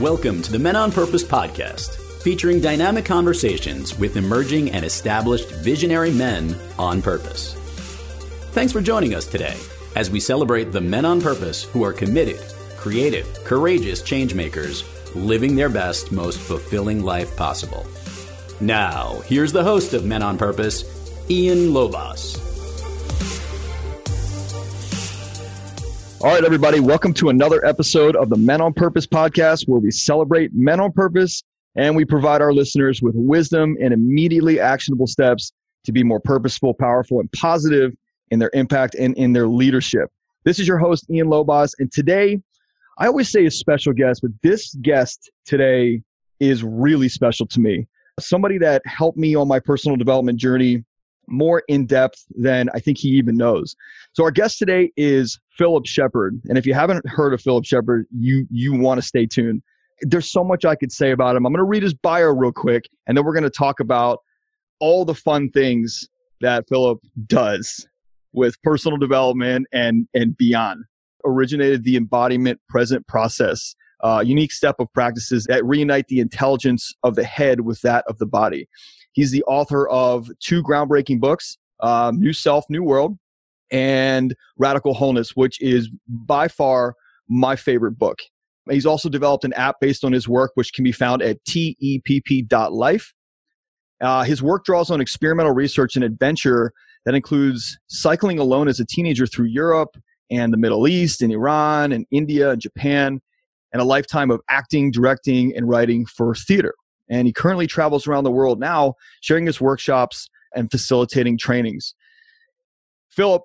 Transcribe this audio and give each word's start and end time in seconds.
Welcome 0.00 0.42
to 0.42 0.52
the 0.52 0.60
Men 0.60 0.76
on 0.76 0.92
Purpose 0.92 1.24
podcast, 1.24 1.96
featuring 2.22 2.60
dynamic 2.60 3.04
conversations 3.04 3.98
with 3.98 4.16
emerging 4.16 4.70
and 4.70 4.84
established 4.84 5.50
visionary 5.50 6.12
men 6.12 6.56
on 6.78 7.02
purpose. 7.02 7.54
Thanks 8.52 8.72
for 8.72 8.80
joining 8.80 9.14
us 9.16 9.26
today 9.26 9.56
as 9.96 10.08
we 10.08 10.20
celebrate 10.20 10.70
the 10.70 10.80
men 10.80 11.04
on 11.04 11.20
purpose 11.20 11.64
who 11.64 11.82
are 11.82 11.92
committed, 11.92 12.38
creative, 12.76 13.26
courageous 13.42 14.00
changemakers 14.00 14.84
living 15.16 15.56
their 15.56 15.68
best, 15.68 16.12
most 16.12 16.38
fulfilling 16.38 17.02
life 17.02 17.36
possible. 17.36 17.84
Now, 18.60 19.20
here's 19.26 19.52
the 19.52 19.64
host 19.64 19.94
of 19.94 20.04
Men 20.04 20.22
on 20.22 20.38
Purpose, 20.38 20.84
Ian 21.28 21.70
Lobas. 21.70 22.47
All 26.20 26.34
right, 26.34 26.44
everybody, 26.44 26.80
welcome 26.80 27.14
to 27.14 27.28
another 27.28 27.64
episode 27.64 28.16
of 28.16 28.28
the 28.28 28.36
Men 28.36 28.60
on 28.60 28.74
Purpose 28.74 29.06
podcast 29.06 29.68
where 29.68 29.78
we 29.78 29.92
celebrate 29.92 30.52
men 30.52 30.80
on 30.80 30.90
purpose 30.90 31.44
and 31.76 31.94
we 31.94 32.04
provide 32.04 32.42
our 32.42 32.52
listeners 32.52 33.00
with 33.00 33.14
wisdom 33.14 33.76
and 33.80 33.94
immediately 33.94 34.58
actionable 34.58 35.06
steps 35.06 35.52
to 35.84 35.92
be 35.92 36.02
more 36.02 36.18
purposeful, 36.18 36.74
powerful, 36.74 37.20
and 37.20 37.30
positive 37.30 37.94
in 38.32 38.40
their 38.40 38.50
impact 38.52 38.96
and 38.96 39.16
in 39.16 39.32
their 39.32 39.46
leadership. 39.46 40.10
This 40.42 40.58
is 40.58 40.66
your 40.66 40.78
host, 40.78 41.08
Ian 41.08 41.28
Lobos, 41.28 41.76
and 41.78 41.92
today 41.92 42.42
I 42.98 43.06
always 43.06 43.30
say 43.30 43.46
a 43.46 43.50
special 43.50 43.92
guest, 43.92 44.22
but 44.22 44.32
this 44.42 44.74
guest 44.82 45.30
today 45.46 46.02
is 46.40 46.64
really 46.64 47.08
special 47.08 47.46
to 47.46 47.60
me. 47.60 47.86
Somebody 48.18 48.58
that 48.58 48.82
helped 48.86 49.18
me 49.18 49.36
on 49.36 49.46
my 49.46 49.60
personal 49.60 49.96
development 49.96 50.40
journey 50.40 50.84
more 51.28 51.62
in 51.68 51.86
depth 51.86 52.24
than 52.36 52.68
I 52.74 52.80
think 52.80 52.98
he 52.98 53.08
even 53.08 53.36
knows. 53.36 53.76
So 54.12 54.24
our 54.24 54.30
guest 54.30 54.58
today 54.58 54.90
is 54.96 55.38
Philip 55.56 55.86
Shepherd, 55.86 56.40
and 56.48 56.58
if 56.58 56.66
you 56.66 56.74
haven't 56.74 57.06
heard 57.08 57.32
of 57.32 57.40
Philip 57.40 57.64
Shepherd, 57.64 58.06
you 58.16 58.46
you 58.50 58.74
want 58.74 58.98
to 59.00 59.06
stay 59.06 59.26
tuned. 59.26 59.62
There's 60.02 60.30
so 60.30 60.44
much 60.44 60.64
I 60.64 60.76
could 60.76 60.92
say 60.92 61.10
about 61.10 61.36
him. 61.36 61.44
I'm 61.44 61.52
going 61.52 61.64
to 61.64 61.68
read 61.68 61.82
his 61.82 61.94
bio 61.94 62.32
real 62.32 62.52
quick, 62.52 62.88
and 63.06 63.16
then 63.16 63.24
we're 63.24 63.32
going 63.32 63.42
to 63.44 63.50
talk 63.50 63.80
about 63.80 64.20
all 64.80 65.04
the 65.04 65.14
fun 65.14 65.50
things 65.50 66.08
that 66.40 66.68
Philip 66.68 67.00
does 67.26 67.86
with 68.32 68.60
personal 68.62 68.98
development 68.98 69.66
and 69.72 70.06
and 70.14 70.36
beyond. 70.36 70.84
Originated 71.24 71.84
the 71.84 71.96
embodiment 71.96 72.60
present 72.68 73.06
process, 73.08 73.74
uh, 74.02 74.22
unique 74.24 74.52
step 74.52 74.76
of 74.78 74.92
practices 74.92 75.44
that 75.48 75.64
reunite 75.64 76.06
the 76.06 76.20
intelligence 76.20 76.94
of 77.02 77.16
the 77.16 77.24
head 77.24 77.62
with 77.62 77.80
that 77.82 78.04
of 78.06 78.18
the 78.18 78.26
body. 78.26 78.68
He's 79.18 79.32
the 79.32 79.42
author 79.48 79.88
of 79.88 80.30
two 80.38 80.62
groundbreaking 80.62 81.18
books, 81.18 81.58
um, 81.80 82.20
New 82.20 82.32
Self, 82.32 82.66
New 82.70 82.84
World, 82.84 83.18
and 83.68 84.32
Radical 84.56 84.94
Wholeness, 84.94 85.34
which 85.34 85.60
is 85.60 85.90
by 86.06 86.46
far 86.46 86.94
my 87.28 87.56
favorite 87.56 87.98
book. 87.98 88.20
He's 88.70 88.86
also 88.86 89.08
developed 89.08 89.44
an 89.44 89.52
app 89.54 89.80
based 89.80 90.04
on 90.04 90.12
his 90.12 90.28
work, 90.28 90.52
which 90.54 90.72
can 90.72 90.84
be 90.84 90.92
found 90.92 91.22
at 91.22 91.44
tepp.life. 91.44 93.12
Uh, 94.00 94.22
his 94.22 94.40
work 94.40 94.64
draws 94.64 94.88
on 94.88 95.00
experimental 95.00 95.52
research 95.52 95.96
and 95.96 96.04
adventure 96.04 96.70
that 97.04 97.16
includes 97.16 97.76
cycling 97.88 98.38
alone 98.38 98.68
as 98.68 98.78
a 98.78 98.86
teenager 98.86 99.26
through 99.26 99.46
Europe 99.46 99.96
and 100.30 100.52
the 100.52 100.58
Middle 100.58 100.86
East 100.86 101.22
and 101.22 101.32
Iran 101.32 101.90
and 101.90 102.06
India 102.12 102.52
and 102.52 102.60
Japan, 102.60 103.20
and 103.72 103.82
a 103.82 103.84
lifetime 103.84 104.30
of 104.30 104.40
acting, 104.48 104.92
directing, 104.92 105.56
and 105.56 105.68
writing 105.68 106.06
for 106.06 106.36
theater. 106.36 106.72
And 107.10 107.26
he 107.26 107.32
currently 107.32 107.66
travels 107.66 108.06
around 108.06 108.24
the 108.24 108.30
world 108.30 108.60
now, 108.60 108.94
sharing 109.20 109.46
his 109.46 109.60
workshops 109.60 110.28
and 110.54 110.70
facilitating 110.70 111.38
trainings. 111.38 111.94
Philip, 113.10 113.42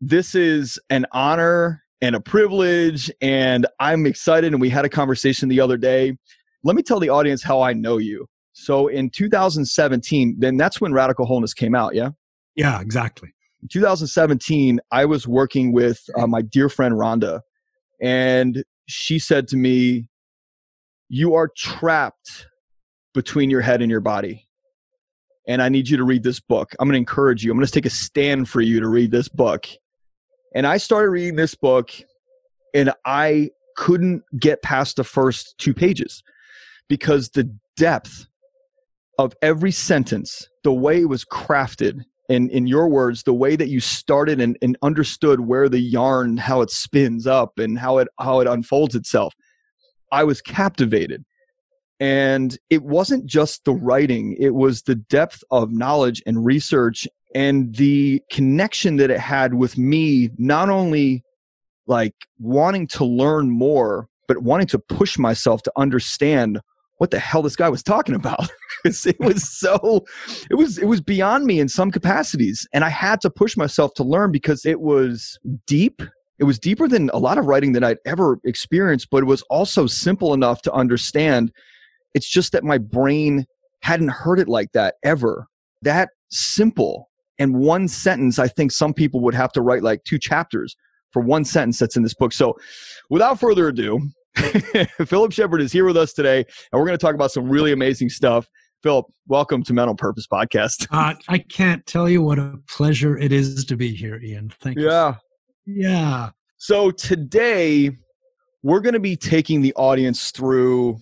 this 0.00 0.34
is 0.34 0.78
an 0.90 1.06
honor 1.12 1.82
and 2.00 2.14
a 2.14 2.20
privilege, 2.20 3.10
and 3.20 3.66
I'm 3.80 4.06
excited. 4.06 4.52
And 4.52 4.60
we 4.60 4.68
had 4.68 4.84
a 4.84 4.88
conversation 4.88 5.48
the 5.48 5.60
other 5.60 5.76
day. 5.76 6.16
Let 6.62 6.76
me 6.76 6.82
tell 6.82 7.00
the 7.00 7.08
audience 7.08 7.42
how 7.42 7.62
I 7.62 7.72
know 7.72 7.98
you. 7.98 8.26
So 8.52 8.88
in 8.88 9.10
2017, 9.10 10.36
then 10.38 10.56
that's 10.56 10.80
when 10.80 10.92
Radical 10.92 11.26
Wholeness 11.26 11.54
came 11.54 11.74
out, 11.74 11.94
yeah? 11.94 12.10
Yeah, 12.54 12.80
exactly. 12.80 13.30
In 13.62 13.68
2017, 13.68 14.80
I 14.92 15.06
was 15.06 15.26
working 15.26 15.72
with 15.72 16.02
uh, 16.16 16.26
my 16.26 16.42
dear 16.42 16.68
friend 16.68 16.94
Rhonda, 16.94 17.40
and 18.00 18.62
she 18.86 19.18
said 19.18 19.48
to 19.48 19.56
me, 19.56 20.06
You 21.08 21.34
are 21.34 21.48
trapped 21.56 22.46
between 23.14 23.50
your 23.50 23.60
head 23.60 23.80
and 23.80 23.90
your 23.90 24.00
body. 24.00 24.46
And 25.46 25.62
I 25.62 25.68
need 25.68 25.88
you 25.88 25.96
to 25.96 26.04
read 26.04 26.22
this 26.22 26.40
book. 26.40 26.74
I'm 26.78 26.88
going 26.88 26.94
to 26.94 26.98
encourage 26.98 27.44
you. 27.44 27.50
I'm 27.50 27.56
going 27.56 27.66
to 27.66 27.72
take 27.72 27.86
a 27.86 27.90
stand 27.90 28.48
for 28.48 28.60
you 28.60 28.80
to 28.80 28.88
read 28.88 29.10
this 29.10 29.28
book. 29.28 29.66
And 30.54 30.66
I 30.66 30.76
started 30.76 31.10
reading 31.10 31.36
this 31.36 31.54
book, 31.54 31.90
and 32.74 32.92
I 33.04 33.50
couldn't 33.76 34.22
get 34.38 34.62
past 34.62 34.96
the 34.96 35.04
first 35.04 35.56
two 35.58 35.74
pages 35.74 36.22
because 36.88 37.30
the 37.30 37.50
depth 37.76 38.26
of 39.18 39.34
every 39.42 39.72
sentence, 39.72 40.48
the 40.62 40.72
way 40.72 41.02
it 41.02 41.08
was 41.08 41.24
crafted, 41.24 42.04
and 42.28 42.50
in 42.50 42.66
your 42.66 42.88
words, 42.88 43.24
the 43.24 43.34
way 43.34 43.54
that 43.56 43.68
you 43.68 43.80
started 43.80 44.40
and, 44.40 44.56
and 44.62 44.78
understood 44.82 45.40
where 45.40 45.68
the 45.68 45.80
yarn, 45.80 46.36
how 46.36 46.62
it 46.62 46.70
spins 46.70 47.26
up 47.26 47.58
and 47.58 47.78
how 47.78 47.98
it 47.98 48.08
how 48.18 48.40
it 48.40 48.46
unfolds 48.46 48.94
itself, 48.94 49.34
I 50.10 50.24
was 50.24 50.40
captivated. 50.40 51.24
And 52.04 52.58
it 52.68 52.82
wasn't 52.82 53.24
just 53.24 53.64
the 53.64 53.72
writing, 53.72 54.36
it 54.38 54.54
was 54.54 54.82
the 54.82 54.94
depth 54.94 55.42
of 55.50 55.72
knowledge 55.72 56.22
and 56.26 56.44
research 56.44 57.08
and 57.34 57.74
the 57.76 58.20
connection 58.30 58.96
that 58.96 59.10
it 59.10 59.18
had 59.18 59.54
with 59.54 59.78
me, 59.78 60.28
not 60.36 60.68
only 60.68 61.24
like 61.86 62.12
wanting 62.38 62.88
to 62.88 63.06
learn 63.06 63.50
more, 63.50 64.06
but 64.28 64.42
wanting 64.42 64.66
to 64.66 64.78
push 64.78 65.16
myself 65.16 65.62
to 65.62 65.72
understand 65.78 66.60
what 66.98 67.10
the 67.10 67.18
hell 67.18 67.40
this 67.40 67.56
guy 67.56 67.70
was 67.70 67.82
talking 67.82 68.14
about. 68.14 68.50
it 68.84 69.18
was 69.18 69.48
so, 69.48 70.04
it 70.50 70.56
was, 70.56 70.76
it 70.76 70.84
was 70.84 71.00
beyond 71.00 71.46
me 71.46 71.58
in 71.58 71.70
some 71.70 71.90
capacities. 71.90 72.68
And 72.74 72.84
I 72.84 72.90
had 72.90 73.22
to 73.22 73.30
push 73.30 73.56
myself 73.56 73.94
to 73.94 74.04
learn 74.04 74.30
because 74.30 74.66
it 74.66 74.82
was 74.82 75.38
deep. 75.66 76.02
It 76.38 76.44
was 76.44 76.58
deeper 76.58 76.86
than 76.86 77.08
a 77.14 77.18
lot 77.18 77.38
of 77.38 77.46
writing 77.46 77.72
that 77.72 77.82
I'd 77.82 77.96
ever 78.04 78.40
experienced, 78.44 79.08
but 79.10 79.22
it 79.22 79.26
was 79.26 79.40
also 79.48 79.86
simple 79.86 80.34
enough 80.34 80.60
to 80.62 80.72
understand 80.74 81.50
it's 82.14 82.28
just 82.28 82.52
that 82.52 82.64
my 82.64 82.78
brain 82.78 83.46
hadn't 83.82 84.08
heard 84.08 84.38
it 84.38 84.48
like 84.48 84.72
that 84.72 84.94
ever. 85.04 85.46
That 85.82 86.08
simple. 86.30 87.10
And 87.38 87.56
one 87.56 87.88
sentence, 87.88 88.38
I 88.38 88.48
think 88.48 88.72
some 88.72 88.94
people 88.94 89.20
would 89.20 89.34
have 89.34 89.52
to 89.52 89.60
write 89.60 89.82
like 89.82 90.04
two 90.04 90.18
chapters 90.18 90.76
for 91.10 91.20
one 91.20 91.44
sentence 91.44 91.78
that's 91.78 91.96
in 91.96 92.02
this 92.02 92.14
book. 92.14 92.32
So 92.32 92.56
without 93.10 93.38
further 93.40 93.68
ado, 93.68 94.00
Philip 95.06 95.32
Shepherd 95.32 95.60
is 95.60 95.72
here 95.72 95.84
with 95.84 95.96
us 95.96 96.12
today, 96.12 96.38
and 96.38 96.80
we're 96.80 96.86
going 96.86 96.98
to 96.98 97.04
talk 97.04 97.14
about 97.14 97.30
some 97.30 97.48
really 97.48 97.72
amazing 97.72 98.08
stuff. 98.08 98.48
Philip, 98.82 99.06
welcome 99.28 99.62
to 99.64 99.72
Men 99.72 99.88
on 99.88 99.96
Purpose 99.96 100.26
podcast. 100.26 100.86
Uh, 100.90 101.14
I 101.28 101.38
can't 101.38 101.84
tell 101.86 102.08
you 102.08 102.20
what 102.20 102.38
a 102.38 102.58
pleasure 102.68 103.16
it 103.16 103.32
is 103.32 103.64
to 103.64 103.76
be 103.76 103.94
here, 103.94 104.20
Ian. 104.22 104.52
Thank 104.60 104.78
you. 104.78 104.86
Yeah. 104.86 105.14
Yeah. 105.66 106.30
So 106.58 106.90
today, 106.90 107.90
we're 108.62 108.80
going 108.80 108.94
to 108.94 109.00
be 109.00 109.16
taking 109.16 109.62
the 109.62 109.72
audience 109.74 110.30
through 110.30 110.98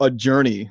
a 0.00 0.10
journey 0.10 0.70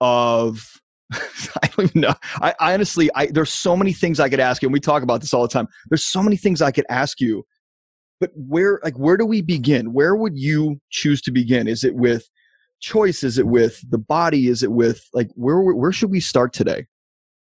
of 0.00 0.80
I 1.12 1.66
don't 1.76 1.90
even 1.90 2.02
know. 2.02 2.14
I, 2.36 2.54
I 2.60 2.74
honestly, 2.74 3.10
I, 3.14 3.26
there's 3.26 3.52
so 3.52 3.76
many 3.76 3.92
things 3.92 4.20
I 4.20 4.28
could 4.28 4.40
ask 4.40 4.62
you, 4.62 4.68
and 4.68 4.72
we 4.72 4.80
talk 4.80 5.02
about 5.02 5.20
this 5.20 5.34
all 5.34 5.42
the 5.42 5.48
time. 5.48 5.66
There's 5.88 6.04
so 6.04 6.22
many 6.22 6.36
things 6.36 6.62
I 6.62 6.70
could 6.70 6.86
ask 6.88 7.20
you, 7.20 7.44
but 8.20 8.30
where, 8.34 8.80
like, 8.84 8.96
where 8.96 9.16
do 9.16 9.26
we 9.26 9.42
begin? 9.42 9.92
Where 9.92 10.14
would 10.14 10.38
you 10.38 10.80
choose 10.90 11.20
to 11.22 11.32
begin? 11.32 11.66
Is 11.66 11.82
it 11.82 11.96
with 11.96 12.28
choice? 12.80 13.24
Is 13.24 13.38
it 13.38 13.46
with 13.46 13.80
the 13.90 13.98
body? 13.98 14.46
Is 14.46 14.62
it 14.62 14.70
with 14.70 15.08
like 15.12 15.30
where? 15.34 15.60
Where 15.60 15.92
should 15.92 16.10
we 16.10 16.20
start 16.20 16.52
today? 16.52 16.86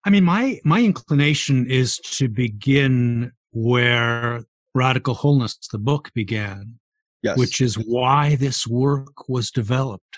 I 0.05 0.09
mean, 0.09 0.23
my 0.23 0.61
my 0.63 0.81
inclination 0.81 1.69
is 1.69 1.97
to 1.97 2.29
begin 2.29 3.33
where 3.51 4.43
Radical 4.73 5.13
Wholeness, 5.13 5.57
the 5.71 5.77
book, 5.77 6.11
began, 6.13 6.79
yes. 7.21 7.37
which 7.37 7.59
is 7.59 7.75
why 7.75 8.35
this 8.35 8.65
work 8.65 9.27
was 9.27 9.51
developed 9.51 10.17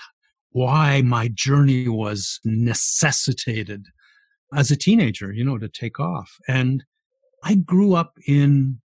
why 0.54 1.02
my 1.02 1.28
journey 1.28 1.90
was 1.90 2.40
necessitated 2.46 3.88
as 4.56 4.72
a 4.72 4.78
teenager, 4.78 5.34
you 5.34 5.44
know, 5.44 5.58
to 5.58 5.68
take 5.68 6.00
off. 6.00 6.38
And 6.48 6.86
I 7.44 7.56
grew 7.56 7.96
up 7.96 8.14
in 8.28 8.80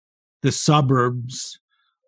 the 0.43 0.53
suburbs. 0.53 1.59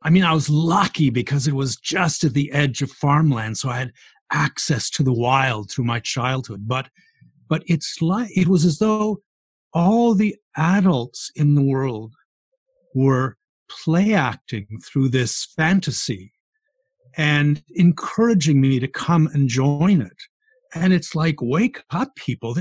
I 0.03 0.11
mean, 0.11 0.25
I 0.25 0.35
was 0.35 0.49
lucky 0.51 1.11
because 1.11 1.49
it 1.49 1.55
was 1.55 1.77
just 1.77 2.23
at 2.23 2.35
the 2.35 2.53
edge 2.53 2.83
of 2.83 2.91
farmland, 2.91 3.57
so 3.57 3.71
I 3.71 3.79
had 3.79 3.93
access 4.31 4.91
to 4.91 5.03
the 5.03 5.13
wild 5.13 5.71
through 5.71 5.87
my 5.87 6.01
childhood. 6.01 6.69
But, 6.69 6.89
but 7.49 7.63
it's 7.67 8.01
like 8.03 8.37
it 8.37 8.49
was 8.49 8.65
as 8.65 8.79
though 8.79 9.23
all 9.73 10.15
the 10.15 10.37
adults 10.57 11.31
in 11.35 11.55
the 11.55 11.63
world 11.63 12.15
were 12.95 13.37
play 13.69 14.15
acting 14.15 14.67
through 14.85 15.09
this 15.09 15.47
fantasy 15.57 16.33
and 17.17 17.63
encouraging 17.75 18.61
me 18.61 18.79
to 18.81 18.89
come 18.89 19.29
and 19.33 19.49
join 19.49 20.01
it. 20.01 20.23
And 20.75 20.93
it's 20.93 21.15
like, 21.15 21.37
wake 21.41 21.83
up, 21.91 22.15
people. 22.17 22.57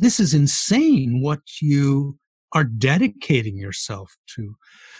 This 0.00 0.20
is 0.20 0.34
insane 0.34 1.22
what 1.22 1.40
you 1.62 2.18
are 2.52 2.64
dedicating 2.64 3.56
yourself 3.56 4.16
to. 4.34 4.56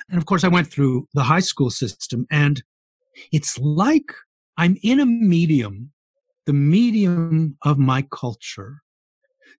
And 0.08 0.18
of 0.18 0.26
course, 0.26 0.44
I 0.44 0.48
went 0.48 0.68
through 0.68 1.08
the 1.14 1.24
high 1.24 1.40
school 1.40 1.70
system, 1.70 2.26
and 2.30 2.62
it's 3.32 3.58
like 3.58 4.12
I'm 4.56 4.76
in 4.82 5.00
a 5.00 5.06
medium, 5.06 5.92
the 6.46 6.52
medium 6.52 7.58
of 7.62 7.78
my 7.78 8.06
culture 8.10 8.82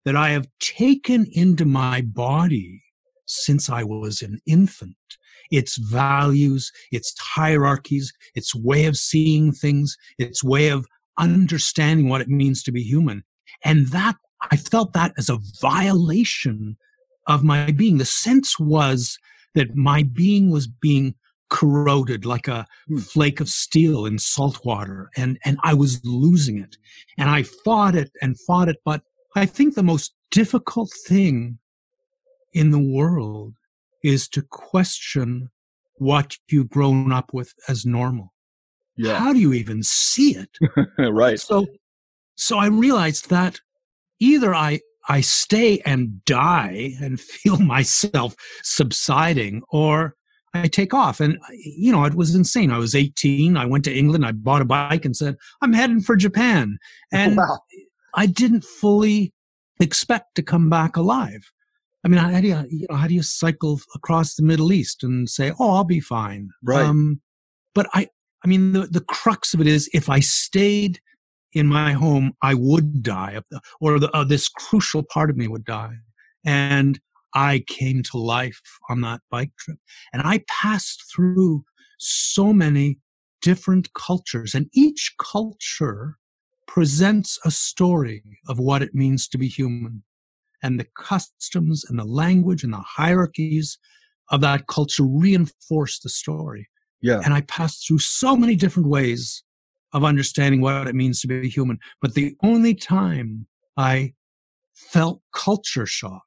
that 0.05 0.15
I 0.15 0.29
have 0.29 0.47
taken 0.59 1.27
into 1.31 1.65
my 1.65 2.01
body 2.01 2.83
since 3.27 3.69
I 3.69 3.83
was 3.83 4.21
an 4.21 4.39
infant. 4.45 4.95
Its 5.51 5.77
values, 5.77 6.71
its 6.91 7.13
hierarchies, 7.19 8.11
its 8.35 8.55
way 8.55 8.85
of 8.85 8.97
seeing 8.97 9.51
things, 9.51 9.95
its 10.17 10.43
way 10.43 10.69
of 10.69 10.85
understanding 11.17 12.09
what 12.09 12.21
it 12.21 12.27
means 12.27 12.63
to 12.63 12.71
be 12.71 12.83
human. 12.83 13.23
And 13.63 13.87
that, 13.87 14.15
I 14.51 14.57
felt 14.57 14.93
that 14.93 15.13
as 15.17 15.29
a 15.29 15.39
violation 15.61 16.77
of 17.27 17.43
my 17.43 17.71
being. 17.71 17.97
The 17.97 18.05
sense 18.05 18.59
was 18.59 19.17
that 19.55 19.75
my 19.75 20.03
being 20.03 20.51
was 20.51 20.67
being 20.67 21.15
corroded 21.49 22.25
like 22.25 22.47
a 22.47 22.65
hmm. 22.87 22.97
flake 22.97 23.39
of 23.39 23.49
steel 23.49 24.05
in 24.05 24.19
salt 24.19 24.65
water 24.65 25.09
and, 25.15 25.39
and 25.45 25.57
I 25.63 25.73
was 25.73 26.01
losing 26.03 26.57
it. 26.57 26.77
And 27.17 27.29
I 27.29 27.43
fought 27.43 27.95
it 27.95 28.11
and 28.21 28.39
fought 28.41 28.69
it. 28.69 28.77
But 28.83 29.01
I 29.35 29.45
think 29.45 29.75
the 29.75 29.83
most 29.83 30.13
difficult 30.31 30.91
thing 31.05 31.59
in 32.53 32.71
the 32.71 32.79
world 32.79 33.55
is 34.03 34.27
to 34.29 34.41
question 34.41 35.49
what 35.95 36.37
you've 36.49 36.69
grown 36.69 37.11
up 37.11 37.33
with 37.33 37.53
as 37.67 37.85
normal. 37.85 38.33
Yeah. 38.95 39.19
How 39.19 39.33
do 39.33 39.39
you 39.39 39.53
even 39.53 39.83
see 39.83 40.35
it? 40.35 40.57
right. 40.97 41.39
So, 41.39 41.67
so 42.35 42.57
I 42.57 42.67
realized 42.67 43.29
that 43.29 43.59
either 44.19 44.53
I, 44.53 44.81
I 45.07 45.21
stay 45.21 45.79
and 45.85 46.23
die 46.25 46.95
and 47.01 47.19
feel 47.21 47.57
myself 47.57 48.35
subsiding 48.63 49.63
or 49.69 50.15
I 50.53 50.67
take 50.67 50.93
off. 50.93 51.19
And, 51.19 51.37
you 51.51 51.91
know, 51.91 52.05
it 52.05 52.15
was 52.15 52.33
insane. 52.33 52.71
I 52.71 52.77
was 52.77 52.95
18. 52.95 53.57
I 53.57 53.65
went 53.65 53.83
to 53.85 53.95
England. 53.95 54.25
I 54.25 54.31
bought 54.31 54.61
a 54.61 54.65
bike 54.65 55.05
and 55.05 55.15
said, 55.15 55.37
I'm 55.61 55.73
heading 55.73 56.01
for 56.01 56.15
Japan. 56.15 56.79
And 57.11 57.37
wow. 57.37 57.59
I 58.15 58.25
didn't 58.25 58.65
fully 58.65 59.33
expect 59.79 60.35
to 60.35 60.43
come 60.43 60.69
back 60.69 60.97
alive. 60.97 61.51
I 62.03 62.09
mean, 62.09 62.19
how 62.19 62.39
do 62.41 62.47
you, 62.47 62.65
you 62.69 62.87
know, 62.89 62.95
how 62.95 63.07
do 63.07 63.13
you 63.13 63.23
cycle 63.23 63.79
across 63.95 64.35
the 64.35 64.43
Middle 64.43 64.71
East 64.71 65.03
and 65.03 65.29
say, 65.29 65.51
"Oh, 65.59 65.71
I'll 65.71 65.83
be 65.83 65.99
fine"? 65.99 66.49
Right. 66.63 66.85
Um, 66.85 67.21
but 67.73 67.87
I, 67.93 68.07
I 68.43 68.47
mean, 68.47 68.73
the 68.73 68.87
the 68.87 69.01
crux 69.01 69.53
of 69.53 69.61
it 69.61 69.67
is, 69.67 69.89
if 69.93 70.09
I 70.09 70.19
stayed 70.19 70.99
in 71.53 71.67
my 71.67 71.93
home, 71.93 72.33
I 72.41 72.53
would 72.53 73.01
die, 73.03 73.41
or 73.81 73.99
the, 73.99 74.11
uh, 74.11 74.23
this 74.23 74.47
crucial 74.47 75.03
part 75.03 75.29
of 75.29 75.37
me 75.37 75.47
would 75.47 75.65
die. 75.65 75.95
And 76.45 76.99
I 77.33 77.63
came 77.67 78.03
to 78.03 78.17
life 78.17 78.61
on 78.89 79.01
that 79.01 79.21
bike 79.29 79.51
trip, 79.59 79.77
and 80.13 80.21
I 80.23 80.43
passed 80.47 81.03
through 81.13 81.65
so 81.97 82.53
many 82.53 82.99
different 83.41 83.93
cultures, 83.93 84.53
and 84.53 84.69
each 84.73 85.15
culture 85.19 86.17
presents 86.67 87.39
a 87.43 87.51
story 87.51 88.23
of 88.47 88.59
what 88.59 88.81
it 88.81 88.93
means 88.93 89.27
to 89.29 89.37
be 89.37 89.47
human 89.47 90.03
and 90.63 90.79
the 90.79 90.87
customs 90.97 91.83
and 91.87 91.97
the 91.99 92.05
language 92.05 92.63
and 92.63 92.73
the 92.73 92.77
hierarchies 92.77 93.77
of 94.29 94.41
that 94.41 94.67
culture 94.67 95.03
reinforce 95.03 95.99
the 95.99 96.09
story. 96.09 96.69
Yeah. 97.01 97.21
And 97.23 97.33
I 97.33 97.41
passed 97.41 97.87
through 97.87 97.99
so 97.99 98.35
many 98.35 98.55
different 98.55 98.89
ways 98.89 99.43
of 99.93 100.03
understanding 100.03 100.61
what 100.61 100.87
it 100.87 100.95
means 100.95 101.21
to 101.21 101.27
be 101.27 101.47
human. 101.49 101.79
But 102.01 102.13
the 102.13 102.35
only 102.43 102.73
time 102.73 103.47
I 103.77 104.13
felt 104.73 105.21
culture 105.33 105.85
shock 105.85 106.23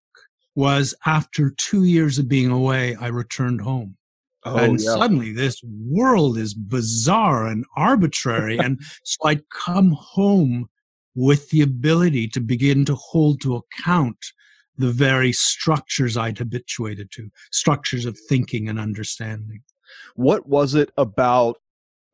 was 0.55 0.95
after 1.07 1.51
two 1.51 1.85
years 1.85 2.19
of 2.19 2.29
being 2.29 2.51
away, 2.51 2.97
I 2.97 3.09
returned 3.09 3.61
home. 3.61 3.97
Oh, 4.45 4.57
and 4.57 4.81
yeah. 4.81 4.95
suddenly 4.95 5.33
this 5.33 5.61
world 5.65 6.39
is 6.39 6.55
bizarre 6.55 7.47
and 7.47 7.65
arbitrary. 7.77 8.59
and 8.65 8.81
so 9.05 9.29
I'd 9.29 9.49
come 9.51 9.93
home 9.93 10.69
with 11.15 11.51
the 11.51 11.61
ability 11.61 12.29
to 12.29 12.41
begin 12.41 12.85
to 12.85 12.95
hold 12.95 13.41
to 13.43 13.57
account 13.57 14.17
the 14.77 14.91
very 14.91 15.33
structures 15.33 16.17
I'd 16.17 16.39
habituated 16.39 17.11
to, 17.13 17.31
structures 17.53 18.07
of 18.07 18.19
thinking 18.29 18.69
and 18.69 18.79
understanding. 18.79 19.61
What 20.15 20.49
was 20.49 20.75
it 20.75 20.91
about 20.97 21.59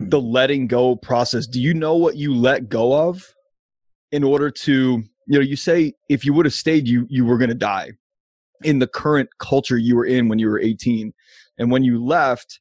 the 0.00 0.20
letting 0.20 0.66
go 0.66 0.96
process? 0.96 1.46
Do 1.46 1.60
you 1.60 1.74
know 1.74 1.94
what 1.94 2.16
you 2.16 2.34
let 2.34 2.68
go 2.68 3.08
of 3.08 3.24
in 4.10 4.24
order 4.24 4.50
to, 4.50 5.02
you 5.28 5.38
know, 5.38 5.40
you 5.40 5.56
say 5.56 5.92
if 6.08 6.24
you 6.24 6.32
would 6.32 6.46
have 6.46 6.54
stayed, 6.54 6.88
you 6.88 7.06
you 7.08 7.24
were 7.24 7.38
going 7.38 7.50
to 7.50 7.54
die 7.54 7.92
in 8.62 8.78
the 8.78 8.86
current 8.86 9.28
culture 9.38 9.78
you 9.78 9.96
were 9.96 10.06
in 10.06 10.28
when 10.28 10.38
you 10.38 10.48
were 10.48 10.60
18. 10.60 11.12
And 11.58 11.70
when 11.70 11.84
you 11.84 12.04
left, 12.04 12.60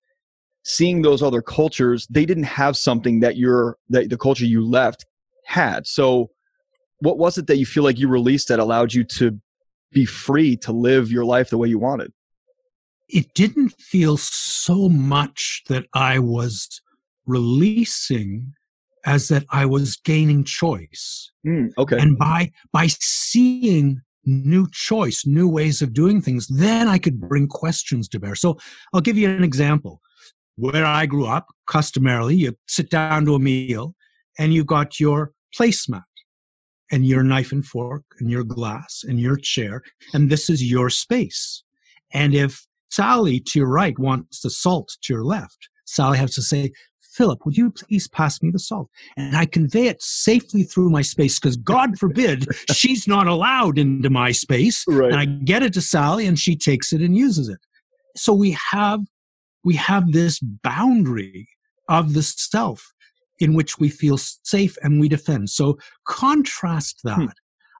seeing 0.63 1.01
those 1.01 1.21
other 1.21 1.41
cultures, 1.41 2.07
they 2.09 2.25
didn't 2.25 2.43
have 2.43 2.75
something 2.77 3.19
that 3.21 3.37
your 3.37 3.77
that 3.89 4.09
the 4.09 4.17
culture 4.17 4.45
you 4.45 4.65
left 4.65 5.05
had. 5.45 5.88
So, 5.88 6.31
what 7.00 7.18
was 7.18 7.38
it 7.38 7.47
that 7.47 7.57
you 7.57 7.65
feel 7.65 7.83
like 7.83 8.00
you 8.00 8.07
released 8.07 8.47
that 8.47 8.59
allowed 8.59 8.94
you 8.94 9.03
to 9.03 9.39
be 9.92 10.06
free 10.06 10.56
to 10.57 10.71
live 10.71 11.12
your 11.12 11.25
life 11.25 11.50
the 11.50 11.57
way 11.57 11.68
you 11.68 11.80
wanted? 11.80 12.12
It 13.07 13.33
didn't 13.33 13.69
feel 13.80 14.18
so 14.18 14.89
much 14.89 15.63
that 15.68 15.86
I 15.94 16.19
was 16.19 16.81
releasing 17.25 18.53
as 19.06 19.27
that 19.27 19.45
I 19.50 19.65
was 19.65 19.95
gaining 19.95 20.44
choice. 20.44 21.31
Mm, 21.45 21.71
okay. 21.77 21.97
And 22.00 22.18
by 22.18 22.51
by 22.71 22.88
seeing 22.88 24.01
new 24.25 24.68
choice, 24.71 25.25
new 25.25 25.47
ways 25.47 25.81
of 25.81 25.94
doing 25.94 26.21
things, 26.21 26.47
then 26.47 26.88
I 26.88 26.97
could 26.97 27.21
bring 27.21 27.47
questions 27.47 28.07
to 28.09 28.19
bear. 28.19 28.36
So 28.36 28.57
I'll 28.94 29.01
give 29.01 29.18
you 29.18 29.30
an 29.30 29.44
example. 29.44 30.01
Where 30.57 30.86
I 30.86 31.06
grew 31.06 31.27
up, 31.27 31.47
customarily, 31.68 32.36
you 32.36 32.56
sit 32.68 32.89
down 32.89 33.25
to 33.25 33.36
a 33.36 33.39
meal 33.39 33.94
and 34.39 34.53
you 34.53 34.63
got 34.63 35.00
your 35.00 35.33
placemat 35.57 36.04
and 36.92 37.06
your 37.06 37.24
knife 37.24 37.52
and 37.52 37.66
fork 37.66 38.04
and 38.19 38.30
your 38.30 38.44
glass 38.44 39.04
and 39.07 39.19
your 39.19 39.38
chair, 39.38 39.81
and 40.13 40.30
this 40.30 40.50
is 40.50 40.63
your 40.63 40.90
space. 40.90 41.63
And 42.13 42.34
if 42.34 42.66
Sally 42.90 43.40
to 43.40 43.60
your 43.60 43.68
right 43.68 43.98
wants 43.98 44.42
the 44.42 44.50
salt 44.50 44.98
to 45.04 45.13
your 45.13 45.24
left, 45.24 45.69
Sally 45.86 46.18
has 46.18 46.34
to 46.36 46.42
say, 46.42 46.72
Philip, 47.16 47.46
would 47.46 47.56
you 47.56 47.72
please 47.72 48.07
pass 48.10 48.42
me 48.42 48.52
the 48.52 48.60
salt? 48.60 48.90
And 49.16 49.38
I 49.38 49.46
convey 49.46 49.88
it 49.88 50.02
safely 50.04 50.63
through 50.63 50.90
my 50.90 51.02
space 51.02 51.40
because 51.40 51.56
God 51.56 51.98
forbid 51.98 52.46
she's 52.72 53.07
not 53.07 53.28
allowed 53.28 53.78
into 53.78 54.10
my 54.10 54.31
space. 54.31 54.84
Right. 54.88 55.12
And 55.12 55.19
I 55.19 55.25
get 55.25 55.63
it 55.63 55.74
to 55.74 55.81
Sally 55.81 56.28
and 56.28 56.38
she 56.38 56.56
takes 56.57 56.92
it 56.92 57.02
and 57.02 57.16
uses 57.16 57.48
it. 57.48 57.60
So 58.18 58.34
we 58.34 58.57
have, 58.72 59.02
we 59.63 59.75
have 59.75 60.12
this 60.12 60.40
boundary 60.40 61.47
of 61.88 62.14
the 62.14 62.24
self 62.24 62.94
in 63.39 63.54
which 63.54 63.80
we 63.80 63.89
feel 63.89 64.18
safe 64.18 64.77
and 64.81 64.99
we 64.99 65.09
defend. 65.09 65.49
So 65.49 65.77
contrast 66.07 66.99
hmm. 67.04 67.09
that. 67.09 67.19
Hmm. 67.19 67.25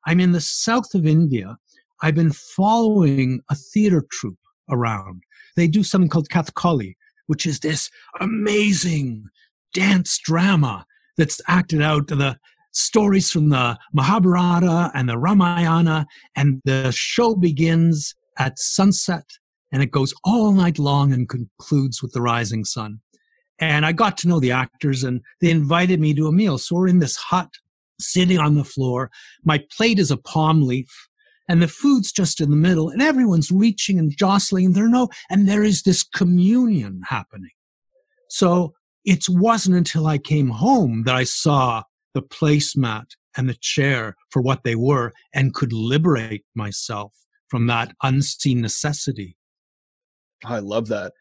I'm 0.08 0.20
in 0.20 0.34
the 0.34 0.42
south 0.42 0.94
of 0.94 1.06
India. 1.06 1.58
I've 2.02 2.16
been 2.16 2.32
following 2.32 3.42
a 3.50 3.56
theater 3.56 4.06
troupe 4.12 4.38
around. 4.70 5.24
They 5.56 5.68
do 5.68 5.84
something 5.84 6.10
called 6.10 6.30
Kathakali, 6.30 6.96
which 7.28 7.46
is 7.46 7.60
this 7.60 7.90
amazing 8.20 9.26
dance 9.74 10.20
drama 10.20 10.86
that's 11.18 11.42
acted 11.48 11.82
out 11.82 12.08
the 12.08 12.38
stories 12.72 13.32
from 13.32 13.50
the 13.50 13.78
Mahabharata 13.94 14.92
and 14.94 15.08
the 15.08 15.18
Ramayana. 15.18 16.06
And 16.36 16.62
the 16.66 16.92
show 16.92 17.36
begins 17.36 18.14
at 18.38 18.60
sunset 18.60 19.26
and 19.72 19.82
it 19.82 19.92
goes 19.92 20.14
all 20.24 20.52
night 20.52 20.78
long 20.78 21.14
and 21.14 21.28
concludes 21.28 22.02
with 22.02 22.12
the 22.12 22.22
rising 22.22 22.66
sun. 22.66 23.00
And 23.60 23.86
I 23.86 23.92
got 23.92 24.18
to 24.20 24.28
know 24.28 24.40
the 24.40 24.52
actors 24.52 25.04
and 25.04 25.22
they 25.42 25.50
invited 25.50 26.00
me 26.00 26.14
to 26.16 26.28
a 26.28 26.32
meal. 26.32 26.58
So 26.58 26.76
we're 26.76 26.88
in 26.88 27.00
this 27.00 27.16
hut 27.16 27.50
sitting 28.00 28.38
on 28.38 28.56
the 28.56 28.64
floor. 28.64 29.10
My 29.44 29.64
plate 29.76 30.00
is 30.00 30.12
a 30.12 30.18
palm 30.18 30.64
leaf 30.64 30.90
and 31.48 31.62
the 31.62 31.68
food's 31.68 32.12
just 32.12 32.42
in 32.42 32.50
the 32.50 32.58
middle 32.58 32.90
and 32.90 33.02
everyone's 33.02 33.52
reaching 33.52 33.98
and 33.98 34.16
jostling. 34.18 34.74
There 34.74 34.90
no, 34.90 35.10
and 35.30 35.48
there 35.48 35.64
is 35.64 35.84
this 35.84 36.04
communion 36.04 37.02
happening. 37.08 37.52
So 38.30 38.74
it 39.06 39.26
wasn't 39.30 39.78
until 39.78 40.08
I 40.08 40.18
came 40.18 40.50
home 40.50 41.04
that 41.06 41.16
I 41.16 41.24
saw 41.24 41.84
the 42.14 42.22
placemat 42.22 43.06
and 43.38 43.48
the 43.48 43.58
chair 43.60 44.16
for 44.32 44.42
what 44.42 44.64
they 44.64 44.76
were 44.76 45.14
and 45.34 45.54
could 45.54 45.72
liberate 45.72 46.44
myself 46.56 47.14
from 47.50 47.68
that 47.68 47.94
unseen 48.02 48.62
necessity. 48.62 49.38
I 50.44 50.60
love 50.60 50.88
that. 50.88 51.14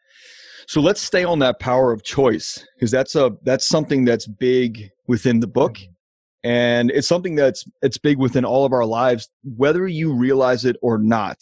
So 0.67 0.81
let's 0.81 1.01
stay 1.01 1.23
on 1.23 1.39
that 1.39 1.59
power 1.59 1.91
of 1.91 2.03
choice 2.03 2.65
because 2.75 2.91
that's 2.91 3.15
a 3.15 3.31
that's 3.43 3.67
something 3.67 4.05
that's 4.05 4.27
big 4.27 4.89
within 5.07 5.39
the 5.39 5.47
book 5.47 5.73
mm-hmm. 5.73 6.49
and 6.49 6.91
it's 6.91 7.07
something 7.07 7.35
that's 7.35 7.65
it's 7.81 7.97
big 7.97 8.17
within 8.17 8.45
all 8.45 8.65
of 8.65 8.73
our 8.73 8.85
lives 8.85 9.29
whether 9.43 9.87
you 9.87 10.13
realize 10.13 10.65
it 10.65 10.77
or 10.81 10.97
not. 10.97 11.37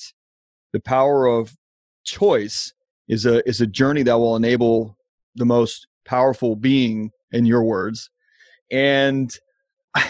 The 0.73 0.79
power 0.79 1.27
of 1.27 1.55
choice 2.03 2.73
is 3.07 3.25
a 3.25 3.47
is 3.47 3.61
a 3.61 3.67
journey 3.67 4.03
that 4.03 4.17
will 4.17 4.35
enable 4.35 4.97
the 5.35 5.45
most 5.45 5.87
powerful 6.05 6.55
being 6.55 7.11
in 7.31 7.45
your 7.45 7.63
words. 7.63 8.09
And 8.71 9.33
I, 9.95 10.05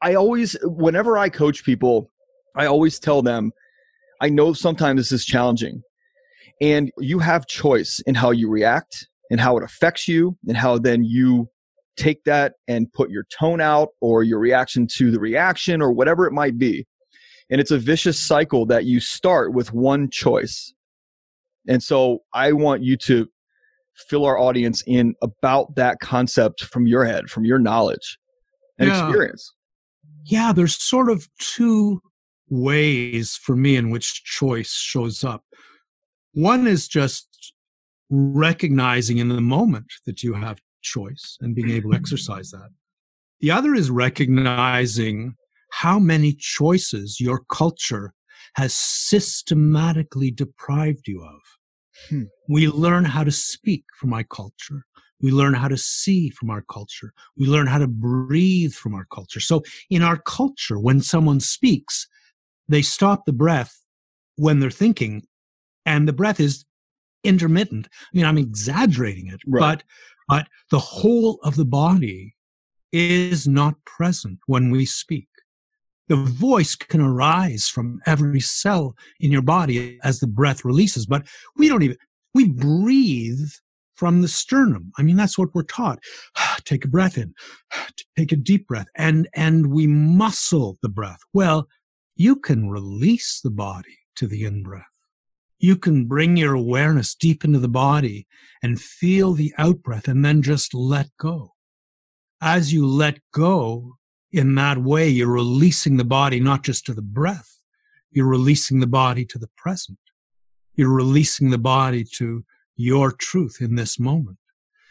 I 0.00 0.14
always 0.14 0.56
whenever 0.62 1.18
I 1.18 1.28
coach 1.28 1.64
people, 1.64 2.10
I 2.56 2.66
always 2.66 2.98
tell 2.98 3.20
them 3.20 3.52
I 4.20 4.30
know 4.30 4.52
sometimes 4.54 5.00
this 5.00 5.12
is 5.12 5.26
challenging 5.26 5.82
and 6.60 6.90
you 6.98 7.18
have 7.18 7.46
choice 7.46 8.00
in 8.06 8.14
how 8.14 8.30
you 8.30 8.48
react 8.48 9.08
and 9.30 9.40
how 9.40 9.56
it 9.56 9.64
affects 9.64 10.06
you 10.06 10.36
and 10.46 10.56
how 10.56 10.78
then 10.78 11.04
you 11.04 11.48
take 11.96 12.24
that 12.24 12.54
and 12.68 12.92
put 12.92 13.10
your 13.10 13.24
tone 13.36 13.60
out 13.60 13.90
or 14.00 14.22
your 14.22 14.38
reaction 14.38 14.86
to 14.86 15.10
the 15.10 15.20
reaction 15.20 15.80
or 15.80 15.92
whatever 15.92 16.26
it 16.26 16.32
might 16.32 16.58
be. 16.58 16.86
And 17.50 17.60
it's 17.60 17.70
a 17.70 17.78
vicious 17.78 18.18
cycle 18.18 18.66
that 18.66 18.84
you 18.84 19.00
start 19.00 19.52
with 19.52 19.72
one 19.72 20.10
choice. 20.10 20.72
And 21.68 21.82
so 21.82 22.20
I 22.32 22.52
want 22.52 22.82
you 22.82 22.96
to 22.98 23.28
fill 24.08 24.24
our 24.24 24.38
audience 24.38 24.82
in 24.86 25.14
about 25.22 25.76
that 25.76 25.98
concept 26.00 26.64
from 26.64 26.86
your 26.86 27.04
head, 27.04 27.30
from 27.30 27.44
your 27.44 27.58
knowledge 27.58 28.18
and 28.78 28.88
yeah. 28.88 29.06
experience. 29.06 29.52
Yeah, 30.24 30.52
there's 30.52 30.82
sort 30.82 31.10
of 31.10 31.28
two 31.38 32.00
ways 32.48 33.38
for 33.40 33.56
me 33.56 33.76
in 33.76 33.90
which 33.90 34.24
choice 34.24 34.72
shows 34.72 35.22
up. 35.22 35.44
One 36.34 36.66
is 36.66 36.88
just 36.88 37.52
recognizing 38.10 39.18
in 39.18 39.28
the 39.28 39.40
moment 39.40 39.86
that 40.06 40.22
you 40.22 40.34
have 40.34 40.60
choice 40.82 41.38
and 41.40 41.54
being 41.54 41.70
able 41.70 41.90
to 41.90 41.96
exercise 41.96 42.50
that. 42.50 42.68
The 43.40 43.50
other 43.50 43.74
is 43.74 43.90
recognizing 43.90 45.34
how 45.70 45.98
many 45.98 46.32
choices 46.32 47.20
your 47.20 47.42
culture 47.50 48.12
has 48.56 48.74
systematically 48.74 50.30
deprived 50.30 51.08
you 51.08 51.22
of. 51.22 51.40
Hmm. 52.08 52.22
We 52.48 52.68
learn 52.68 53.04
how 53.04 53.24
to 53.24 53.32
speak 53.32 53.84
from 53.98 54.12
our 54.12 54.24
culture. 54.24 54.84
We 55.20 55.30
learn 55.30 55.54
how 55.54 55.68
to 55.68 55.76
see 55.76 56.30
from 56.30 56.50
our 56.50 56.62
culture. 56.62 57.12
We 57.36 57.46
learn 57.46 57.66
how 57.66 57.78
to 57.78 57.86
breathe 57.86 58.72
from 58.72 58.94
our 58.94 59.06
culture. 59.12 59.40
So 59.40 59.62
in 59.88 60.02
our 60.02 60.18
culture, 60.18 60.78
when 60.78 61.00
someone 61.00 61.40
speaks, 61.40 62.06
they 62.68 62.82
stop 62.82 63.24
the 63.24 63.32
breath 63.32 63.80
when 64.36 64.60
they're 64.60 64.70
thinking 64.70 65.22
and 65.86 66.08
the 66.08 66.12
breath 66.12 66.40
is 66.40 66.64
intermittent. 67.22 67.88
I 67.90 68.16
mean, 68.16 68.26
I'm 68.26 68.38
exaggerating 68.38 69.28
it, 69.28 69.40
right. 69.46 69.60
but, 69.60 69.82
but 70.28 70.48
the 70.70 70.78
whole 70.78 71.38
of 71.42 71.56
the 71.56 71.64
body 71.64 72.34
is 72.92 73.48
not 73.48 73.84
present 73.84 74.38
when 74.46 74.70
we 74.70 74.86
speak. 74.86 75.28
The 76.08 76.16
voice 76.16 76.74
can 76.74 77.00
arise 77.00 77.66
from 77.66 78.00
every 78.06 78.40
cell 78.40 78.94
in 79.18 79.32
your 79.32 79.42
body 79.42 79.98
as 80.04 80.20
the 80.20 80.26
breath 80.26 80.64
releases, 80.64 81.06
but 81.06 81.26
we 81.56 81.68
don't 81.68 81.82
even, 81.82 81.96
we 82.34 82.48
breathe 82.48 83.48
from 83.94 84.22
the 84.22 84.28
sternum. 84.28 84.92
I 84.98 85.02
mean, 85.02 85.16
that's 85.16 85.38
what 85.38 85.54
we're 85.54 85.62
taught. 85.62 85.98
take 86.64 86.84
a 86.84 86.88
breath 86.88 87.16
in, 87.16 87.34
take 88.18 88.32
a 88.32 88.36
deep 88.36 88.66
breath, 88.66 88.88
and, 88.96 89.28
and 89.34 89.68
we 89.68 89.86
muscle 89.86 90.78
the 90.82 90.88
breath. 90.88 91.20
Well, 91.32 91.68
you 92.16 92.36
can 92.36 92.68
release 92.68 93.40
the 93.42 93.50
body 93.50 93.98
to 94.16 94.26
the 94.26 94.44
in 94.44 94.62
breath. 94.62 94.84
You 95.64 95.76
can 95.76 96.04
bring 96.04 96.36
your 96.36 96.52
awareness 96.52 97.14
deep 97.14 97.42
into 97.42 97.58
the 97.58 97.68
body 97.68 98.26
and 98.62 98.78
feel 98.78 99.32
the 99.32 99.54
out 99.56 99.82
breath 99.82 100.08
and 100.08 100.22
then 100.22 100.42
just 100.42 100.74
let 100.74 101.08
go. 101.18 101.54
As 102.38 102.74
you 102.74 102.86
let 102.86 103.20
go 103.32 103.94
in 104.30 104.56
that 104.56 104.76
way, 104.76 105.08
you're 105.08 105.32
releasing 105.32 105.96
the 105.96 106.04
body 106.04 106.38
not 106.38 106.64
just 106.64 106.84
to 106.84 106.92
the 106.92 107.00
breath, 107.00 107.60
you're 108.10 108.28
releasing 108.28 108.80
the 108.80 108.86
body 108.86 109.24
to 109.24 109.38
the 109.38 109.48
present. 109.56 109.96
You're 110.74 110.92
releasing 110.92 111.48
the 111.48 111.56
body 111.56 112.04
to 112.16 112.44
your 112.76 113.10
truth 113.10 113.56
in 113.62 113.76
this 113.76 113.98
moment. 113.98 114.36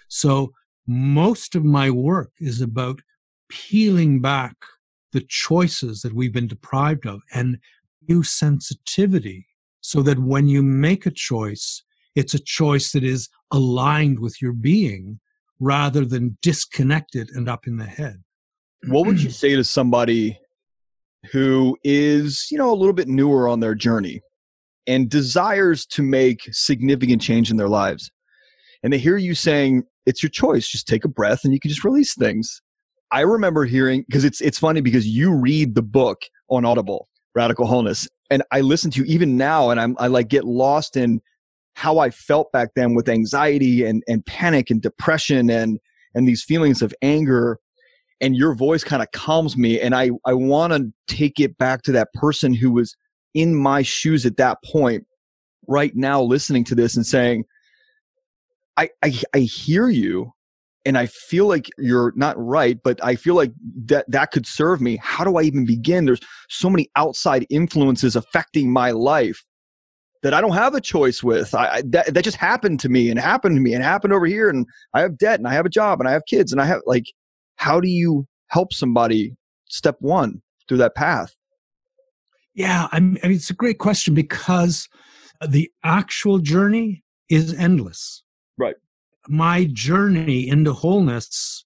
So 0.07 0.53
most 0.87 1.53
of 1.53 1.63
my 1.63 1.91
work 1.91 2.31
is 2.39 2.61
about 2.61 3.03
peeling 3.47 4.21
back 4.21 4.55
the 5.11 5.21
choices 5.21 6.01
that 6.01 6.15
we've 6.15 6.33
been 6.33 6.47
deprived 6.47 7.05
of 7.05 7.21
and 7.31 7.59
new 8.09 8.23
sensitivity 8.23 9.45
so 9.83 10.01
that 10.01 10.17
when 10.17 10.47
you 10.47 10.63
make 10.63 11.05
a 11.05 11.11
choice, 11.11 11.83
it's 12.15 12.33
a 12.33 12.39
choice 12.39 12.93
that 12.93 13.03
is 13.03 13.29
aligned 13.51 14.19
with 14.19 14.41
your 14.41 14.53
being 14.53 15.19
rather 15.59 16.05
than 16.05 16.37
disconnected 16.41 17.29
and 17.31 17.49
up 17.49 17.67
in 17.67 17.77
the 17.77 17.85
head. 17.85 18.23
What 18.87 19.05
would 19.05 19.21
you 19.21 19.29
say 19.43 19.55
to 19.55 19.63
somebody 19.63 20.39
who 21.31 21.77
is, 21.83 22.47
you 22.49 22.57
know, 22.57 22.71
a 22.71 22.75
little 22.75 22.93
bit 22.93 23.09
newer 23.09 23.47
on 23.47 23.59
their 23.59 23.75
journey 23.75 24.21
and 24.87 25.09
desires 25.09 25.85
to 25.87 26.01
make 26.01 26.41
significant 26.51 27.21
change 27.21 27.51
in 27.51 27.57
their 27.57 27.69
lives? 27.69 28.09
And 28.83 28.93
they 28.93 28.97
hear 28.97 29.17
you 29.17 29.35
saying, 29.35 29.83
it's 30.05 30.23
your 30.23 30.29
choice, 30.29 30.67
just 30.67 30.87
take 30.87 31.03
a 31.03 31.09
breath 31.09 31.41
and 31.43 31.53
you 31.53 31.59
can 31.59 31.69
just 31.69 31.83
release 31.83 32.15
things. 32.15 32.61
I 33.11 33.21
remember 33.21 33.65
hearing 33.65 34.05
because 34.07 34.25
it's 34.25 34.41
it's 34.41 34.57
funny 34.57 34.81
because 34.81 35.05
you 35.05 35.33
read 35.33 35.75
the 35.75 35.83
book 35.83 36.21
on 36.49 36.65
Audible, 36.65 37.07
Radical 37.35 37.67
Wholeness, 37.67 38.07
and 38.33 38.41
I 38.51 38.61
listen 38.61 38.89
to 38.91 39.01
you 39.01 39.05
even 39.05 39.37
now, 39.37 39.69
and 39.69 39.79
I'm 39.79 39.95
I 39.99 40.07
like 40.07 40.27
get 40.27 40.43
lost 40.43 40.97
in 40.97 41.21
how 41.75 41.99
I 41.99 42.09
felt 42.09 42.51
back 42.51 42.69
then 42.75 42.95
with 42.95 43.07
anxiety 43.07 43.85
and 43.85 44.03
and 44.07 44.25
panic 44.25 44.71
and 44.71 44.81
depression 44.81 45.51
and 45.51 45.79
and 46.15 46.27
these 46.27 46.43
feelings 46.43 46.81
of 46.81 46.95
anger 47.03 47.59
and 48.21 48.35
your 48.35 48.55
voice 48.55 48.83
kind 48.83 49.03
of 49.03 49.11
calms 49.11 49.55
me 49.55 49.79
and 49.79 49.93
I 49.93 50.09
I 50.25 50.33
want 50.33 50.73
to 50.73 50.91
take 51.07 51.39
it 51.39 51.59
back 51.59 51.83
to 51.83 51.91
that 51.91 52.11
person 52.13 52.55
who 52.55 52.71
was 52.71 52.95
in 53.35 53.55
my 53.55 53.83
shoes 53.83 54.25
at 54.25 54.37
that 54.37 54.57
point 54.63 55.05
right 55.67 55.95
now 55.95 56.21
listening 56.21 56.63
to 56.65 56.75
this 56.75 56.95
and 56.95 57.05
saying 57.05 57.45
I 58.77 58.89
I, 59.03 59.19
I 59.35 59.39
hear 59.39 59.89
you 59.89 60.33
and 60.85 60.97
I 60.97 61.05
feel 61.05 61.47
like 61.47 61.69
you're 61.77 62.13
not 62.15 62.35
right, 62.37 62.77
but 62.83 63.03
I 63.03 63.15
feel 63.15 63.35
like 63.35 63.51
that 63.85 64.09
that 64.09 64.31
could 64.31 64.45
serve 64.45 64.81
me. 64.81 64.97
How 65.01 65.23
do 65.23 65.37
I 65.37 65.43
even 65.43 65.65
begin? 65.65 66.05
There's 66.05 66.19
so 66.49 66.69
many 66.69 66.89
outside 66.95 67.45
influences 67.49 68.15
affecting 68.15 68.71
my 68.71 68.91
life 68.91 69.43
that 70.23 70.33
I 70.33 70.41
don't 70.41 70.53
have 70.53 70.73
a 70.73 70.81
choice 70.81 71.23
with. 71.23 71.53
I, 71.55 71.67
I 71.67 71.81
that 71.87 72.13
that 72.13 72.23
just 72.23 72.37
happened 72.37 72.79
to 72.81 72.89
me 72.89 73.09
and 73.09 73.19
happened 73.19 73.55
to 73.55 73.61
me 73.61 73.73
and 73.73 73.83
happened 73.83 74.13
over 74.13 74.25
here, 74.25 74.49
and 74.49 74.65
I 74.93 75.01
have 75.01 75.17
debt 75.17 75.39
and 75.39 75.47
I 75.47 75.53
have 75.53 75.65
a 75.65 75.69
job 75.69 75.99
and 75.99 76.07
I 76.07 76.11
have 76.11 76.25
kids 76.27 76.51
and 76.51 76.61
I 76.61 76.65
have 76.65 76.81
like, 76.85 77.05
how 77.55 77.79
do 77.79 77.87
you 77.87 78.27
help 78.47 78.73
somebody? 78.73 79.35
Step 79.69 79.95
one 79.99 80.41
through 80.67 80.77
that 80.77 80.95
path. 80.95 81.33
Yeah, 82.53 82.87
I 82.91 82.99
mean, 82.99 83.17
it's 83.23 83.49
a 83.49 83.55
great 83.55 83.79
question 83.79 84.13
because 84.13 84.87
the 85.45 85.71
actual 85.83 86.37
journey 86.37 87.03
is 87.27 87.53
endless. 87.53 88.21
Right 88.57 88.75
my 89.27 89.65
journey 89.65 90.47
into 90.47 90.73
wholeness 90.73 91.65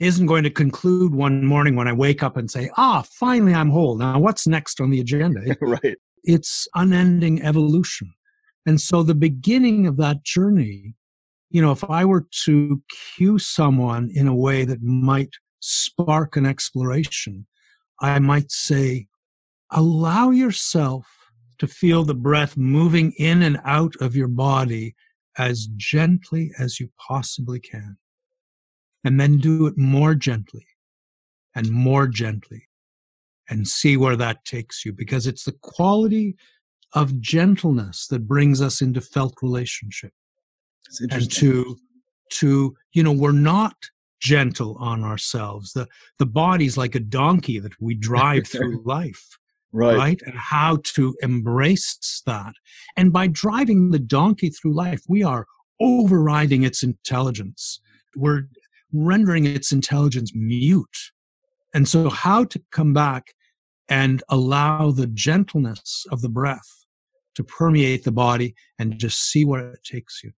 isn't 0.00 0.26
going 0.26 0.42
to 0.42 0.50
conclude 0.50 1.14
one 1.14 1.44
morning 1.44 1.76
when 1.76 1.86
I 1.86 1.92
wake 1.92 2.22
up 2.22 2.36
and 2.36 2.50
say, 2.50 2.70
ah, 2.76 3.04
finally 3.08 3.54
I'm 3.54 3.70
whole. 3.70 3.96
Now 3.96 4.18
what's 4.18 4.46
next 4.46 4.80
on 4.80 4.90
the 4.90 5.00
agenda? 5.00 5.56
right. 5.60 5.96
It's 6.24 6.66
unending 6.74 7.42
evolution. 7.42 8.12
And 8.66 8.80
so 8.80 9.02
the 9.02 9.14
beginning 9.14 9.86
of 9.86 9.96
that 9.98 10.24
journey, 10.24 10.94
you 11.50 11.62
know, 11.62 11.72
if 11.72 11.88
I 11.88 12.04
were 12.04 12.26
to 12.44 12.82
cue 13.14 13.38
someone 13.38 14.10
in 14.12 14.26
a 14.26 14.34
way 14.34 14.64
that 14.64 14.82
might 14.82 15.34
spark 15.60 16.36
an 16.36 16.46
exploration, 16.46 17.46
I 18.00 18.18
might 18.18 18.50
say, 18.50 19.06
allow 19.70 20.30
yourself 20.30 21.06
to 21.58 21.66
feel 21.66 22.02
the 22.02 22.14
breath 22.14 22.56
moving 22.56 23.12
in 23.18 23.42
and 23.42 23.60
out 23.64 23.94
of 24.00 24.16
your 24.16 24.28
body 24.28 24.96
as 25.38 25.68
gently 25.76 26.52
as 26.58 26.78
you 26.80 26.90
possibly 26.98 27.60
can. 27.60 27.96
And 29.04 29.18
then 29.18 29.38
do 29.38 29.66
it 29.66 29.76
more 29.76 30.14
gently 30.14 30.66
and 31.54 31.70
more 31.70 32.06
gently 32.06 32.68
and 33.48 33.66
see 33.66 33.96
where 33.96 34.16
that 34.16 34.44
takes 34.44 34.84
you 34.84 34.92
because 34.92 35.26
it's 35.26 35.44
the 35.44 35.56
quality 35.60 36.36
of 36.92 37.20
gentleness 37.20 38.06
that 38.08 38.28
brings 38.28 38.60
us 38.60 38.80
into 38.80 39.00
felt 39.00 39.34
relationship. 39.42 40.12
And 41.10 41.30
to, 41.32 41.76
to, 42.34 42.76
you 42.92 43.02
know, 43.02 43.12
we're 43.12 43.32
not 43.32 43.74
gentle 44.20 44.76
on 44.78 45.02
ourselves. 45.02 45.72
The, 45.72 45.88
the 46.18 46.26
body's 46.26 46.76
like 46.76 46.94
a 46.94 47.00
donkey 47.00 47.58
that 47.58 47.80
we 47.80 47.94
drive 47.94 48.46
through 48.52 48.82
life 48.84 49.38
right. 49.72 49.96
right? 49.96 50.22
And 50.24 50.36
how 50.36 50.78
to 50.94 51.14
embrace 51.22 52.22
that. 52.26 52.54
And 52.96 53.12
by 53.12 53.26
driving 53.26 53.90
the 53.90 53.98
donkey 53.98 54.50
through 54.50 54.74
life, 54.74 55.02
we 55.08 55.22
are 55.22 55.46
overriding 55.80 56.62
its 56.62 56.82
intelligence. 56.82 57.80
We're 58.14 58.48
rendering 58.92 59.46
its 59.46 59.72
intelligence 59.72 60.32
mute. 60.34 61.10
And 61.74 61.88
so, 61.88 62.10
how 62.10 62.44
to 62.44 62.62
come 62.70 62.92
back 62.92 63.32
and 63.88 64.22
allow 64.28 64.90
the 64.90 65.06
gentleness 65.06 66.06
of 66.10 66.20
the 66.20 66.28
breath 66.28 66.86
to 67.34 67.42
permeate 67.42 68.04
the 68.04 68.12
body 68.12 68.54
and 68.78 68.98
just 68.98 69.30
see 69.30 69.44
where 69.44 69.72
it 69.72 69.84
takes 69.84 70.22
you. 70.22 70.32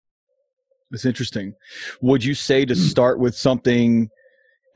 It's 0.90 1.06
interesting. 1.06 1.54
Would 2.02 2.22
you 2.22 2.34
say 2.34 2.64
to 2.66 2.76
start 2.76 3.18
with 3.18 3.34
something 3.34 4.10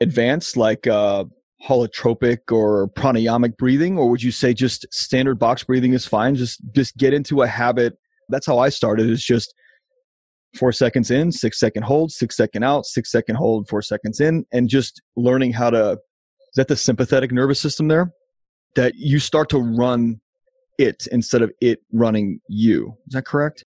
advanced 0.01 0.57
like 0.57 0.87
uh, 0.87 1.25
holotropic 1.65 2.51
or 2.51 2.89
pranayamic 2.89 3.57
breathing 3.57 3.97
or 3.97 4.09
would 4.09 4.21
you 4.21 4.31
say 4.31 4.53
just 4.53 4.85
standard 4.93 5.39
box 5.39 5.63
breathing 5.63 5.93
is 5.93 6.05
fine? 6.05 6.35
Just 6.35 6.59
just 6.73 6.97
get 6.97 7.13
into 7.13 7.41
a 7.41 7.47
habit. 7.47 7.97
That's 8.29 8.45
how 8.45 8.59
i 8.59 8.69
started 8.69 9.09
is 9.09 9.23
just 9.23 9.53
four 10.55 10.71
seconds 10.71 11.11
in 11.11 11.31
six 11.31 11.59
second 11.59 11.83
hold 11.83 12.11
six 12.11 12.35
second 12.35 12.63
out 12.63 12.85
six 12.85 13.11
second 13.11 13.35
hold 13.35 13.67
four 13.67 13.81
seconds 13.81 14.19
in 14.19 14.45
and 14.51 14.69
just 14.69 15.01
learning 15.15 15.53
how 15.53 15.69
to 15.69 15.97
is 16.47 16.55
that 16.55 16.67
the 16.67 16.75
sympathetic 16.75 17.31
nervous 17.31 17.59
system 17.59 17.87
there? 17.87 18.11
That 18.75 18.95
you 18.95 19.19
start 19.19 19.49
to 19.49 19.59
run 19.59 20.21
it 20.79 21.07
instead 21.11 21.41
of 21.41 21.51
it 21.61 21.79
running 21.91 22.39
you. 22.47 22.95
Is 23.07 23.13
that 23.13 23.25
correct? 23.25 23.63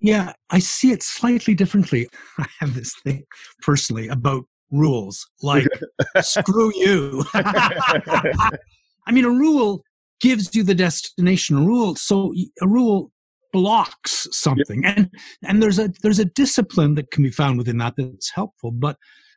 Yeah 0.00 0.34
i 0.50 0.58
see 0.58 0.92
it 0.92 1.02
slightly 1.02 1.54
differently. 1.54 2.08
I 2.38 2.46
have 2.60 2.74
this 2.74 2.94
thing 3.02 3.24
personally 3.62 4.08
about 4.08 4.44
rules 4.70 5.26
like 5.42 5.66
screw 6.20 6.72
you. 6.74 7.24
I 7.34 9.12
mean, 9.12 9.24
a 9.24 9.30
rule 9.30 9.82
gives 10.20 10.54
you 10.54 10.62
the 10.62 10.74
destination. 10.74 11.58
A 11.58 11.60
rule, 11.60 11.94
so 11.94 12.32
a 12.60 12.68
rule 12.68 13.12
blocks 13.52 14.26
something, 14.32 14.82
yep. 14.82 14.96
and 14.96 15.10
and 15.44 15.62
there's 15.62 15.78
a 15.78 15.90
there's 16.02 16.18
a 16.18 16.24
discipline 16.24 16.94
that 16.94 17.10
can 17.10 17.22
be 17.22 17.30
found 17.30 17.58
within 17.58 17.78
that 17.78 17.94
that's 17.96 18.30
helpful. 18.30 18.70
But 18.70 18.96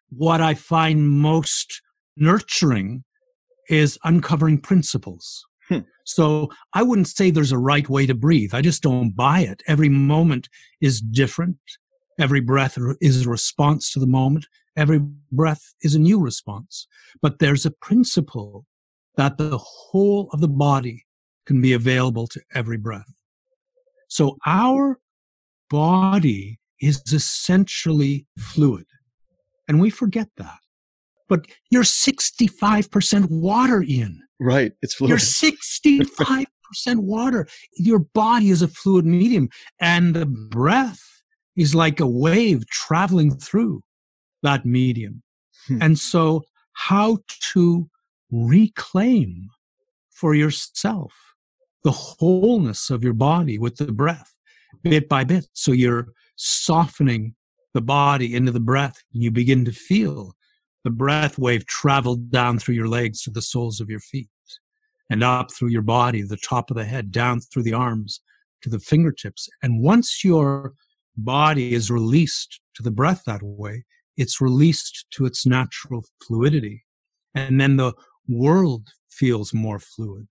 what 0.10 0.42
I 0.42 0.56
find 0.56 1.10
most 1.10 1.82
nurturing 2.18 3.04
is 3.70 3.98
uncovering 4.04 4.60
principles. 4.60 5.46
Hmm. 5.70 5.80
So 6.06 6.50
I 6.74 6.82
wouldn't 6.82 7.08
say 7.08 7.30
there's 7.30 7.52
a 7.52 7.60
right 7.60 7.88
way 7.88 8.08
to 8.08 8.16
breathe. 8.16 8.56
I 8.56 8.62
just 8.62 8.82
don't 8.82 9.16
buy 9.16 9.42
it. 9.42 9.62
Every 9.68 9.90
moment 9.90 10.50
is 10.82 11.00
different. 11.00 11.58
Every 12.20 12.42
breath 12.42 12.78
is 13.00 13.26
a 13.26 13.30
response 13.30 13.92
to 13.94 14.00
the 14.00 14.06
moment. 14.06 14.46
Every 14.76 15.00
breath 15.32 15.74
is 15.82 15.96
a 15.96 16.00
new 16.00 16.20
response. 16.20 16.86
But 17.22 17.40
there's 17.40 17.66
a 17.66 17.72
principle 17.72 18.66
that 19.16 19.38
the 19.38 19.58
whole 19.58 20.30
of 20.34 20.42
the 20.42 20.48
body 20.50 21.06
can 21.46 21.62
be 21.62 21.74
available 21.74 22.28
to 22.28 22.42
every 22.54 22.78
breath. 22.78 23.14
So 24.10 24.38
our 24.46 25.00
body 25.70 26.60
is 26.82 27.02
essentially 27.12 28.28
fluid. 28.38 28.86
And 29.68 29.80
we 29.80 29.90
forget 29.90 30.28
that. 30.38 30.60
But 31.28 31.46
you're 31.70 31.84
65% 31.84 33.30
water, 33.30 33.84
Ian. 33.84 34.24
Right. 34.40 34.74
It's 34.82 34.96
fluid. 34.96 35.10
You're 35.10 35.18
65% 35.18 36.46
water. 36.98 37.48
Your 37.76 38.00
body 38.00 38.50
is 38.50 38.62
a 38.62 38.68
fluid 38.68 39.06
medium. 39.06 39.50
And 39.80 40.16
the 40.16 40.26
breath 40.26 41.19
is 41.60 41.76
like 41.76 42.00
a 42.00 42.08
wave 42.08 42.66
traveling 42.68 43.36
through 43.36 43.82
that 44.44 44.66
medium. 44.66 45.22
Hmm. 45.68 45.82
And 45.82 46.00
so, 46.00 46.46
how 46.74 47.20
to 47.54 47.90
reclaim 48.32 49.50
for 50.10 50.34
yourself 50.34 51.14
the 51.84 51.92
wholeness 51.92 52.90
of 52.90 53.04
your 53.04 53.14
body 53.14 53.58
with 53.58 53.76
the 53.76 53.92
breath, 53.92 54.34
bit 54.84 55.10
by 55.10 55.26
bit. 55.26 55.48
So, 55.54 55.74
you're 55.74 56.08
softening 56.38 57.36
the 57.74 57.82
body 57.82 58.34
into 58.34 58.54
the 58.54 58.62
breath, 58.62 59.04
and 59.14 59.22
you 59.22 59.30
begin 59.30 59.66
to 59.66 59.74
feel 59.74 60.36
the 60.86 60.90
breath 60.90 61.38
wave 61.38 61.66
travel 61.66 62.16
down 62.16 62.58
through 62.58 62.76
your 62.76 62.88
legs 62.88 63.22
to 63.24 63.32
the 63.32 63.42
soles 63.42 63.82
of 63.82 63.90
your 63.90 64.00
feet 64.00 64.30
and 65.10 65.24
up 65.24 65.52
through 65.52 65.68
your 65.68 65.82
body, 65.82 66.22
the 66.22 66.38
top 66.38 66.72
of 66.72 66.78
the 66.78 66.86
head, 66.86 67.12
down 67.12 67.42
through 67.42 67.64
the 67.64 67.74
arms 67.74 68.22
to 68.62 68.70
the 68.70 68.80
fingertips. 68.80 69.50
And 69.62 69.82
once 69.82 70.24
your 70.24 70.74
body 71.24 71.74
is 71.74 71.92
released 71.92 72.60
to 72.76 72.84
the 72.84 72.92
breath 72.92 73.24
that 73.26 73.42
way, 73.42 73.86
it's 74.18 74.42
released 74.42 75.06
to 75.12 75.26
its 75.26 75.46
natural 75.46 76.06
fluidity. 76.26 76.86
And 77.36 77.60
then 77.60 77.78
the 77.78 77.94
world 78.28 78.90
feels 79.10 79.54
more 79.54 79.80
fluid. 79.80 80.28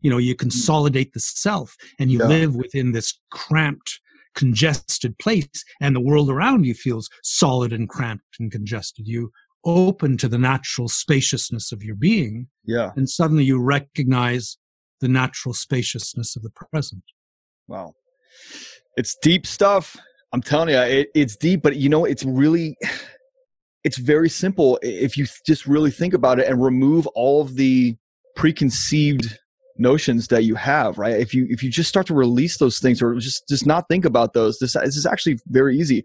You 0.00 0.10
know, 0.10 0.18
you 0.18 0.34
consolidate 0.34 1.12
the 1.12 1.20
self 1.20 1.74
and 1.98 2.10
you 2.10 2.20
yeah. 2.20 2.26
live 2.26 2.54
within 2.54 2.92
this 2.92 3.18
cramped, 3.30 4.00
congested 4.34 5.18
place, 5.18 5.64
and 5.80 5.96
the 5.96 6.00
world 6.00 6.30
around 6.30 6.64
you 6.64 6.74
feels 6.74 7.08
solid 7.22 7.72
and 7.72 7.88
cramped 7.88 8.36
and 8.38 8.50
congested. 8.52 9.06
You 9.08 9.32
open 9.64 10.16
to 10.16 10.28
the 10.28 10.38
natural 10.38 10.88
spaciousness 10.88 11.72
of 11.72 11.82
your 11.82 11.96
being. 11.96 12.46
Yeah. 12.64 12.92
And 12.96 13.08
suddenly 13.08 13.44
you 13.44 13.60
recognize 13.60 14.58
the 15.00 15.08
natural 15.08 15.52
spaciousness 15.52 16.36
of 16.36 16.42
the 16.42 16.50
present. 16.50 17.02
Wow. 17.66 17.94
It's 18.96 19.16
deep 19.20 19.46
stuff. 19.46 19.96
I'm 20.32 20.42
telling 20.42 20.70
you, 20.70 20.78
it, 20.78 21.08
it's 21.14 21.36
deep, 21.36 21.62
but 21.62 21.76
you 21.76 21.88
know, 21.88 22.04
it's 22.04 22.24
really, 22.24 22.76
it's 23.84 23.98
very 23.98 24.28
simple 24.28 24.78
if 24.82 25.16
you 25.16 25.26
just 25.46 25.66
really 25.66 25.90
think 25.90 26.14
about 26.14 26.38
it 26.38 26.48
and 26.48 26.62
remove 26.62 27.06
all 27.08 27.40
of 27.40 27.56
the 27.56 27.96
preconceived 28.34 29.38
notions 29.78 30.28
that 30.28 30.44
you 30.44 30.54
have 30.54 30.98
right? 30.98 31.20
If 31.20 31.34
you 31.34 31.46
if 31.50 31.62
you 31.62 31.70
just 31.70 31.88
start 31.88 32.06
to 32.06 32.14
release 32.14 32.58
those 32.58 32.78
things 32.78 33.02
or 33.02 33.14
just 33.16 33.46
just 33.48 33.66
not 33.66 33.88
think 33.88 34.04
about 34.04 34.32
those 34.32 34.58
this, 34.58 34.72
this 34.72 34.96
is 34.96 35.06
actually 35.06 35.38
very 35.48 35.78
easy. 35.78 36.02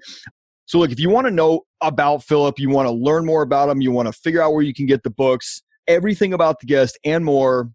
So, 0.66 0.80
look, 0.80 0.92
if 0.92 1.00
you 1.00 1.10
want 1.10 1.28
to 1.28 1.32
know 1.32 1.62
about 1.82 2.24
Philip, 2.24 2.58
you 2.60 2.70
want 2.70 2.88
to 2.88 2.92
learn 2.92 3.26
more 3.26 3.42
about 3.42 3.70
him, 3.70 3.82
you 3.82 3.92
want 3.92 4.08
to 4.08 4.14
figure 4.14 4.42
out 4.42 4.54
where 4.54 4.62
you 4.62 4.74
can 4.74 4.86
get 4.86 5.04
the 5.04 5.10
books, 5.10 5.62
everything 5.88 6.34
about 6.34 6.60
the 6.60 6.66
guest 6.66 6.98
and 7.04 7.26
more 7.26 7.70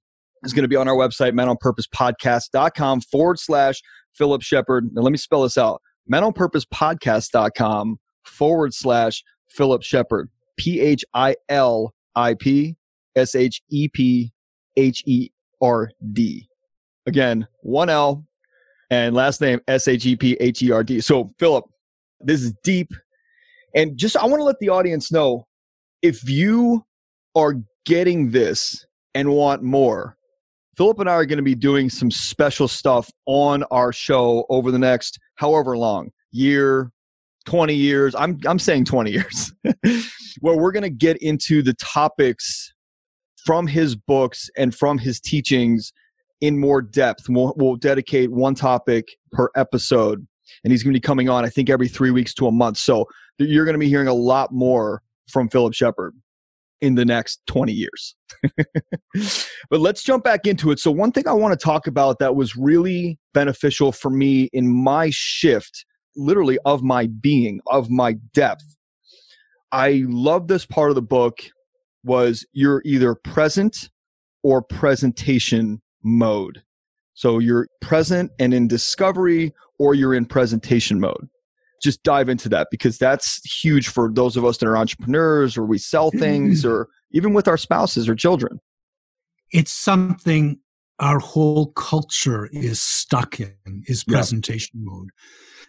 is 0.44 0.53
going 0.53 0.62
to 0.62 0.68
be 0.68 0.77
on 0.77 0.88
our 0.88 0.94
website, 0.94 1.33
menonpurposepodcast.com 1.33 3.01
forward 3.03 3.38
slash 3.38 3.83
Philip 4.14 4.42
Shepherd. 4.42 4.88
Now, 4.92 5.03
let 5.03 5.12
me 5.12 5.18
spell 5.18 5.42
this 5.42 5.59
out 5.59 5.83
menonpurposepodcast.com 6.11 7.99
forward 8.25 8.75
slash 8.75 9.25
Philip 9.49 9.83
Shepherd. 9.83 10.31
P 10.57 10.81
H 10.81 11.05
I 11.14 11.37
L 11.49 11.95
I 12.14 12.35
P 12.35 12.77
S 13.14 13.35
H 13.35 13.62
E 13.71 13.88
P 13.88 14.33
H 14.77 15.03
E 15.07 15.31
R 15.61 15.90
D. 16.12 16.49
Again, 17.07 17.47
one 17.61 17.88
L 17.88 18.27
and 18.90 19.14
last 19.14 19.40
name 19.40 19.61
S 19.69 19.88
H 19.88 20.07
E 20.07 20.16
P 20.16 20.37
H 20.40 20.62
E 20.62 20.71
R 20.71 20.83
D. 20.83 21.01
So, 21.01 21.33
Philip, 21.38 21.64
this 22.21 22.42
is 22.42 22.53
deep. 22.64 22.92
And 23.75 23.97
just, 23.97 24.16
I 24.16 24.25
want 24.25 24.40
to 24.40 24.45
let 24.45 24.59
the 24.59 24.71
audience 24.71 25.12
know 25.12 25.47
if 26.03 26.29
you 26.29 26.85
are 27.35 27.57
getting 27.85 28.31
this 28.31 28.87
and 29.14 29.31
want 29.31 29.62
more, 29.62 30.16
Philip 30.77 30.99
and 31.01 31.09
I 31.09 31.15
are 31.15 31.25
going 31.25 31.39
to 31.39 31.43
be 31.43 31.55
doing 31.55 31.89
some 31.89 32.11
special 32.11 32.69
stuff 32.69 33.11
on 33.25 33.62
our 33.71 33.93
show 33.93 34.45
over 34.51 34.71
the 34.71 34.79
next 34.79 35.19
however 35.37 35.77
long 35.77 36.11
year, 36.33 36.93
20 37.47 37.75
years. 37.75 38.15
I'm, 38.15 38.39
I'm 38.47 38.59
saying 38.59 38.85
20 38.85 39.11
years, 39.11 39.53
where 40.41 40.57
we're 40.57 40.73
going 40.73 40.83
to 40.83 40.91
get 40.91 41.17
into 41.23 41.62
the 41.62 41.73
topics 41.75 42.75
from 43.45 43.67
his 43.67 43.97
books 43.97 44.51
and 44.57 44.75
from 44.75 44.99
his 44.99 45.19
teachings 45.19 45.93
in 46.43 46.59
more 46.59 46.83
depth. 46.83 47.29
We'll, 47.29 47.55
we'll 47.57 47.77
dedicate 47.77 48.31
one 48.31 48.55
topic 48.55 49.09
per 49.33 49.49
episode 49.57 50.27
and 50.62 50.73
he's 50.73 50.83
going 50.83 50.93
to 50.93 50.97
be 50.97 51.01
coming 51.01 51.29
on, 51.29 51.45
I 51.45 51.49
think, 51.49 51.71
every 51.71 51.89
three 51.89 52.11
weeks 52.11 52.35
to 52.35 52.47
a 52.47 52.53
month. 52.53 52.77
So 52.77 53.07
you're 53.39 53.65
going 53.65 53.75
to 53.75 53.79
be 53.79 53.89
hearing 53.89 54.09
a 54.09 54.15
lot 54.15 54.53
more 54.53 55.03
from 55.29 55.49
Philip 55.49 55.75
Shepherd 55.75 56.15
in 56.81 56.95
the 56.95 57.05
next 57.05 57.41
20 57.47 57.73
years. 57.73 58.15
but 59.71 59.81
let's 59.81 60.03
jump 60.03 60.25
back 60.25 60.47
into 60.47 60.71
it. 60.71 60.79
So, 60.79 60.91
one 60.91 61.12
thing 61.12 61.27
I 61.27 61.33
want 61.33 61.59
to 61.59 61.65
talk 61.65 61.87
about 61.87 62.19
that 62.19 62.37
was 62.37 62.57
really 62.57 63.19
beneficial 63.35 63.93
for 63.93 64.11
me 64.11 64.49
in 64.53 64.73
my 64.73 65.11
shift, 65.11 65.85
literally, 66.17 66.59
of 66.65 66.83
my 66.83 67.07
being, 67.07 67.61
of 67.69 67.91
my 67.91 68.15
depth. 68.35 68.65
I 69.73 70.05
love 70.07 70.49
this 70.49 70.67
part 70.67 70.91
of 70.91 70.95
the 70.95 71.03
book 71.03 71.41
was 72.05 72.47
you're 72.53 72.83
either 72.85 73.15
present 73.15 73.91
or 74.43 74.62
presentation 74.62 75.83
mode. 76.05 76.62
So 77.15 77.39
you're 77.39 77.67
present 77.81 78.31
and 78.39 78.55
in 78.55 78.69
discovery 78.69 79.53
or 79.79 79.95
you're 79.95 80.15
in 80.15 80.27
presentation 80.27 81.01
mode. 81.01 81.29
Just 81.83 82.03
dive 82.03 82.29
into 82.29 82.49
that 82.51 82.69
because 82.71 82.99
that's 82.99 83.43
huge 83.45 83.89
for 83.89 84.11
those 84.12 84.37
of 84.37 84.45
us 84.45 84.59
that 84.59 84.67
are 84.67 84.77
entrepreneurs 84.77 85.57
or 85.57 85.65
we 85.65 85.79
sell 85.79 86.11
mm-hmm. 86.11 86.19
things 86.19 86.65
or 86.65 86.89
even 87.12 87.33
with 87.33 87.49
our 87.49 87.57
spouses 87.57 88.09
or 88.09 88.15
children. 88.15 88.61
It's 89.53 89.73
something 89.73 90.59
our 90.99 91.19
whole 91.19 91.73
culture 91.73 92.49
is 92.53 92.81
stuck 92.81 93.39
in 93.39 93.83
is 93.87 94.05
presentation 94.05 94.81
yeah. 94.81 94.91
mode. 94.91 95.11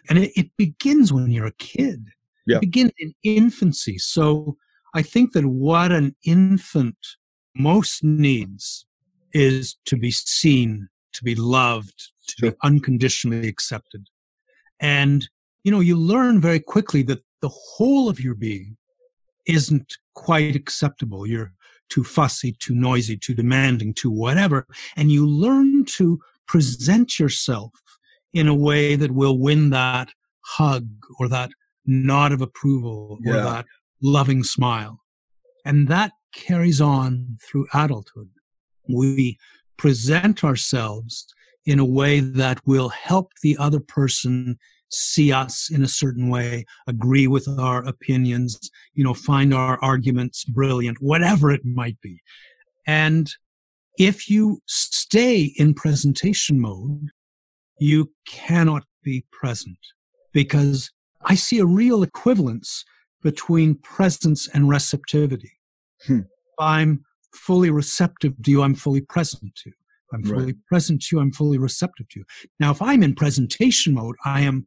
And 0.08 0.18
it, 0.18 0.32
it, 0.36 0.50
begins 0.56 1.12
when 1.12 1.30
you're 1.30 1.46
a 1.46 1.52
kid. 1.52 2.08
Yeah. 2.46 2.56
It 2.56 2.60
begins 2.60 2.92
in 2.98 3.12
infancy. 3.22 3.98
So 3.98 4.56
I 4.94 5.02
think 5.02 5.32
that 5.32 5.46
what 5.46 5.92
an 5.92 6.16
infant 6.24 6.96
most 7.54 8.02
needs 8.02 8.86
is 9.32 9.76
to 9.84 9.96
be 9.96 10.10
seen, 10.10 10.88
to 11.12 11.24
be 11.24 11.34
loved, 11.34 12.10
to 12.28 12.34
sure. 12.38 12.50
be 12.52 12.56
unconditionally 12.62 13.48
accepted. 13.48 14.06
And, 14.80 15.28
you 15.68 15.72
know, 15.72 15.80
you 15.80 15.98
learn 15.98 16.40
very 16.40 16.60
quickly 16.60 17.02
that 17.02 17.22
the 17.42 17.50
whole 17.50 18.08
of 18.08 18.18
your 18.18 18.34
being 18.34 18.78
isn't 19.46 19.98
quite 20.14 20.56
acceptable. 20.56 21.26
You're 21.26 21.52
too 21.90 22.04
fussy, 22.04 22.52
too 22.52 22.74
noisy, 22.74 23.18
too 23.18 23.34
demanding, 23.34 23.92
too 23.92 24.10
whatever. 24.10 24.66
And 24.96 25.12
you 25.12 25.26
learn 25.26 25.84
to 25.96 26.20
present 26.46 27.18
yourself 27.18 27.72
in 28.32 28.48
a 28.48 28.54
way 28.54 28.96
that 28.96 29.10
will 29.10 29.38
win 29.38 29.68
that 29.68 30.08
hug 30.40 30.88
or 31.18 31.28
that 31.28 31.50
nod 31.84 32.32
of 32.32 32.40
approval 32.40 33.18
yeah. 33.20 33.32
or 33.32 33.34
that 33.42 33.66
loving 34.00 34.44
smile. 34.44 35.02
And 35.66 35.86
that 35.88 36.12
carries 36.34 36.80
on 36.80 37.36
through 37.42 37.66
adulthood. 37.74 38.30
We 38.88 39.36
present 39.76 40.42
ourselves 40.42 41.26
in 41.66 41.78
a 41.78 41.84
way 41.84 42.20
that 42.20 42.66
will 42.66 42.88
help 42.88 43.32
the 43.42 43.58
other 43.58 43.80
person 43.80 44.58
see 44.90 45.32
us 45.32 45.70
in 45.70 45.82
a 45.82 45.88
certain 45.88 46.28
way, 46.28 46.64
agree 46.86 47.26
with 47.26 47.48
our 47.48 47.86
opinions, 47.86 48.70
you 48.94 49.04
know, 49.04 49.14
find 49.14 49.52
our 49.52 49.78
arguments 49.82 50.44
brilliant, 50.44 50.98
whatever 51.00 51.50
it 51.50 51.64
might 51.64 52.00
be. 52.00 52.20
And 52.86 53.30
if 53.98 54.30
you 54.30 54.60
stay 54.66 55.52
in 55.56 55.74
presentation 55.74 56.60
mode, 56.60 57.10
you 57.80 58.12
cannot 58.26 58.84
be 59.02 59.24
present 59.30 59.78
because 60.32 60.90
I 61.24 61.34
see 61.34 61.58
a 61.58 61.66
real 61.66 62.02
equivalence 62.02 62.84
between 63.22 63.74
presence 63.76 64.48
and 64.48 64.68
receptivity. 64.68 65.52
Hmm. 66.06 66.20
I'm 66.58 67.04
fully 67.34 67.70
receptive 67.70 68.34
to 68.42 68.50
you, 68.50 68.62
I'm 68.62 68.74
fully 68.74 69.00
present 69.00 69.54
to. 69.64 69.72
I'm 70.12 70.22
fully 70.22 70.46
Right. 70.46 70.66
present 70.66 71.02
to 71.02 71.16
you, 71.16 71.20
I'm 71.20 71.32
fully 71.32 71.58
receptive 71.58 72.08
to 72.10 72.20
you. 72.20 72.24
Now, 72.58 72.70
if 72.70 72.80
I'm 72.80 73.02
in 73.02 73.14
presentation 73.14 73.94
mode, 73.94 74.16
I 74.24 74.40
am 74.42 74.66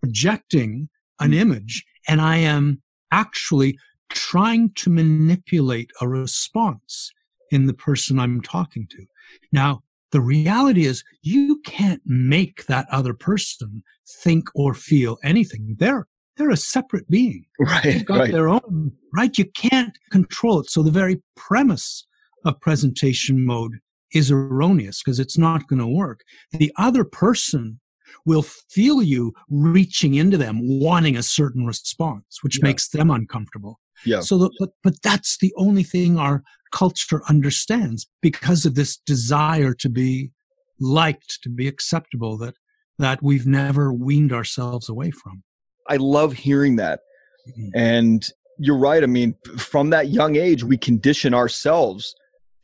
projecting 0.00 0.88
an 1.20 1.32
mm. 1.32 1.36
image 1.36 1.84
and 2.08 2.20
I 2.20 2.36
am 2.38 2.82
actually 3.10 3.78
trying 4.10 4.70
to 4.74 4.90
manipulate 4.90 5.90
a 6.00 6.08
response 6.08 7.10
in 7.50 7.66
the 7.66 7.74
person 7.74 8.18
I'm 8.18 8.40
talking 8.40 8.86
to. 8.90 9.06
Now, 9.52 9.82
the 10.10 10.20
reality 10.20 10.84
is 10.84 11.04
you 11.22 11.60
can't 11.64 12.02
make 12.04 12.66
that 12.66 12.86
other 12.90 13.14
person 13.14 13.82
think 14.06 14.48
or 14.54 14.74
feel 14.74 15.18
anything. 15.24 15.76
They're 15.78 16.06
they're 16.36 16.50
a 16.50 16.56
separate 16.56 17.08
being. 17.10 17.44
Right. 17.60 17.82
They've 17.82 18.04
got 18.04 18.20
Right. 18.20 18.32
their 18.32 18.48
own, 18.48 18.92
right? 19.14 19.36
You 19.36 19.44
can't 19.44 19.96
control 20.10 20.60
it. 20.60 20.70
So 20.70 20.82
the 20.82 20.90
very 20.90 21.22
premise 21.36 22.06
of 22.44 22.60
presentation 22.60 23.44
mode 23.44 23.78
is 24.14 24.30
erroneous 24.30 25.02
because 25.02 25.18
it's 25.18 25.38
not 25.38 25.66
going 25.68 25.78
to 25.80 25.86
work. 25.86 26.20
The 26.52 26.72
other 26.76 27.04
person 27.04 27.80
will 28.26 28.42
feel 28.42 29.02
you 29.02 29.32
reaching 29.48 30.14
into 30.14 30.36
them, 30.36 30.58
wanting 30.62 31.16
a 31.16 31.22
certain 31.22 31.64
response, 31.66 32.38
which 32.42 32.58
Yeah. 32.58 32.68
makes 32.68 32.88
them 32.88 33.10
uncomfortable. 33.10 33.80
Yeah. 34.04 34.20
So, 34.20 34.36
the, 34.38 34.50
but, 34.58 34.70
but 34.84 35.00
that's 35.02 35.38
the 35.38 35.52
only 35.56 35.82
thing 35.82 36.18
our 36.18 36.42
culture 36.72 37.22
understands 37.28 38.06
because 38.20 38.66
of 38.66 38.74
this 38.74 38.96
desire 38.98 39.74
to 39.74 39.88
be 39.88 40.32
liked, 40.80 41.38
to 41.42 41.48
be 41.48 41.68
acceptable 41.68 42.36
that, 42.38 42.54
that 42.98 43.22
we've 43.22 43.46
never 43.46 43.92
weaned 43.92 44.32
ourselves 44.32 44.88
away 44.88 45.10
from. 45.10 45.42
I 45.88 45.96
love 45.96 46.32
hearing 46.34 46.76
that. 46.76 47.00
Mhm. 47.48 47.70
And 47.74 48.28
you're 48.58 48.78
right. 48.78 49.02
I 49.02 49.06
mean, 49.06 49.34
from 49.56 49.90
that 49.90 50.08
young 50.10 50.36
age, 50.36 50.62
we 50.64 50.76
condition 50.76 51.34
ourselves 51.34 52.14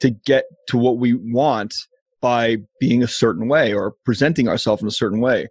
to 0.00 0.10
get 0.10 0.44
to 0.68 0.78
what 0.78 0.98
we 0.98 1.14
want 1.14 1.74
by 2.20 2.56
being 2.80 3.02
a 3.02 3.08
certain 3.08 3.48
way 3.48 3.72
or 3.72 3.94
presenting 4.04 4.48
ourselves 4.48 4.82
in 4.82 4.88
a 4.88 4.92
certain 4.92 5.20
way. 5.20 5.48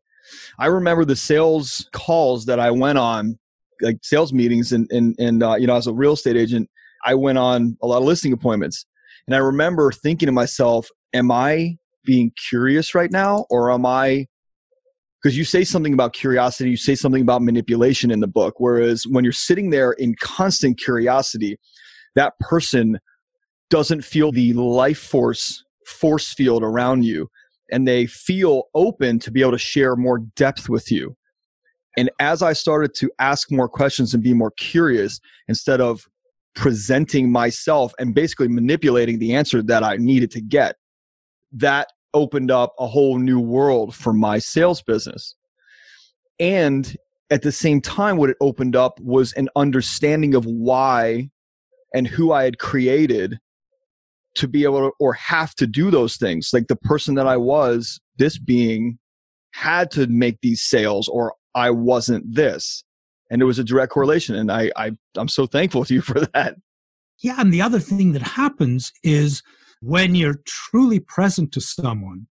I 0.59 0.67
remember 0.67 1.05
the 1.05 1.15
sales 1.15 1.87
calls 1.93 2.45
that 2.45 2.59
I 2.59 2.71
went 2.71 2.97
on, 2.97 3.39
like 3.81 3.97
sales 4.01 4.33
meetings, 4.33 4.71
and 4.71 4.89
and 4.91 5.15
and 5.19 5.43
uh, 5.43 5.55
you 5.55 5.67
know, 5.67 5.75
as 5.75 5.87
a 5.87 5.93
real 5.93 6.13
estate 6.13 6.35
agent, 6.35 6.69
I 7.05 7.15
went 7.15 7.37
on 7.37 7.77
a 7.81 7.87
lot 7.87 7.99
of 7.99 8.03
listing 8.03 8.33
appointments, 8.33 8.85
and 9.27 9.35
I 9.35 9.39
remember 9.39 9.91
thinking 9.91 10.25
to 10.25 10.33
myself, 10.33 10.89
"Am 11.13 11.31
I 11.31 11.77
being 12.03 12.31
curious 12.49 12.93
right 12.93 13.11
now, 13.11 13.45
or 13.49 13.71
am 13.71 13.85
I 13.85 14.27
because 15.21 15.37
you 15.37 15.43
say 15.43 15.63
something 15.63 15.93
about 15.93 16.13
curiosity, 16.13 16.69
you 16.69 16.77
say 16.77 16.95
something 16.95 17.21
about 17.21 17.41
manipulation 17.41 18.11
in 18.11 18.19
the 18.19 18.27
book. 18.27 18.55
Whereas 18.59 19.05
when 19.09 19.23
you're 19.23 19.33
sitting 19.33 19.71
there 19.71 19.93
in 19.93 20.15
constant 20.21 20.79
curiosity, 20.79 21.57
that 22.15 22.33
person 22.39 22.99
doesn't 23.69 24.03
feel 24.03 24.31
the 24.31 24.53
life 24.53 24.99
force 24.99 25.63
force 25.85 26.33
field 26.33 26.63
around 26.63 27.03
you 27.03 27.29
and 27.71 27.87
they 27.87 28.05
feel 28.05 28.63
open 28.73 29.19
to 29.19 29.31
be 29.31 29.41
able 29.41 29.51
to 29.51 29.57
share 29.57 29.95
more 29.95 30.19
depth 30.35 30.69
with 30.69 30.91
you. 30.91 31.15
And 31.97 32.11
as 32.19 32.41
I 32.41 32.53
started 32.53 32.93
to 32.95 33.11
ask 33.19 33.51
more 33.51 33.67
questions 33.67 34.13
and 34.13 34.21
be 34.21 34.33
more 34.33 34.51
curious 34.51 35.19
instead 35.47 35.81
of 35.81 36.07
presenting 36.55 37.31
myself 37.31 37.93
and 37.99 38.13
basically 38.13 38.47
manipulating 38.47 39.19
the 39.19 39.33
answer 39.33 39.61
that 39.63 39.83
I 39.83 39.97
needed 39.97 40.31
to 40.31 40.41
get, 40.41 40.75
that 41.51 41.87
opened 42.13 42.51
up 42.51 42.73
a 42.79 42.87
whole 42.87 43.17
new 43.17 43.39
world 43.39 43.95
for 43.95 44.13
my 44.13 44.39
sales 44.39 44.81
business. 44.81 45.35
And 46.39 46.95
at 47.29 47.41
the 47.41 47.51
same 47.51 47.81
time, 47.81 48.17
what 48.17 48.29
it 48.29 48.37
opened 48.41 48.75
up 48.75 48.99
was 49.01 49.33
an 49.33 49.49
understanding 49.55 50.35
of 50.35 50.45
why 50.45 51.29
and 51.93 52.07
who 52.07 52.31
I 52.31 52.43
had 52.43 52.59
created 52.59 53.39
to 54.37 54.47
be 54.47 54.63
able 54.63 54.89
to 54.89 54.91
or 54.99 55.13
have 55.13 55.53
to 55.55 55.67
do 55.67 55.91
those 55.91 56.17
things. 56.17 56.49
Like 56.53 56.67
the 56.67 56.75
person 56.75 57.15
that 57.15 57.27
I 57.27 57.37
was, 57.37 57.99
this 58.17 58.37
being 58.37 58.97
had 59.53 59.91
to 59.91 60.07
make 60.07 60.39
these 60.41 60.61
sales 60.61 61.07
or 61.07 61.33
I 61.55 61.71
wasn't 61.71 62.35
this. 62.35 62.83
And 63.29 63.41
there 63.41 63.47
was 63.47 63.59
a 63.59 63.63
direct 63.63 63.91
correlation. 63.91 64.35
And 64.35 64.51
I, 64.51 64.71
I 64.75 64.91
I'm 65.17 65.27
so 65.27 65.45
thankful 65.45 65.85
to 65.85 65.93
you 65.93 66.01
for 66.01 66.21
that. 66.33 66.55
Yeah, 67.21 67.35
and 67.39 67.51
the 67.51 67.61
other 67.61 67.79
thing 67.79 68.13
that 68.13 68.21
happens 68.21 68.93
is 69.03 69.41
when 69.81 70.15
you're 70.15 70.41
truly 70.45 70.99
present 70.99 71.51
to 71.53 71.61
someone, 71.61 72.27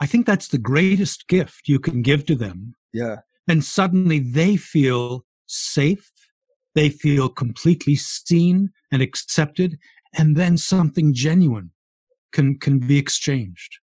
I 0.00 0.06
think 0.06 0.26
that's 0.26 0.48
the 0.48 0.58
greatest 0.58 1.28
gift 1.28 1.68
you 1.68 1.78
can 1.78 2.02
give 2.02 2.24
to 2.26 2.34
them. 2.34 2.74
Yeah. 2.92 3.16
And 3.46 3.64
suddenly 3.64 4.18
they 4.18 4.56
feel 4.56 5.24
safe, 5.46 6.10
they 6.74 6.88
feel 6.88 7.28
completely 7.28 7.96
seen 7.96 8.70
and 8.92 9.02
accepted, 9.02 9.78
and 10.18 10.36
then 10.36 10.56
something 10.56 11.14
genuine 11.14 11.70
can 12.32 12.58
can 12.58 12.78
be 12.78 12.98
exchanged. 12.98 13.78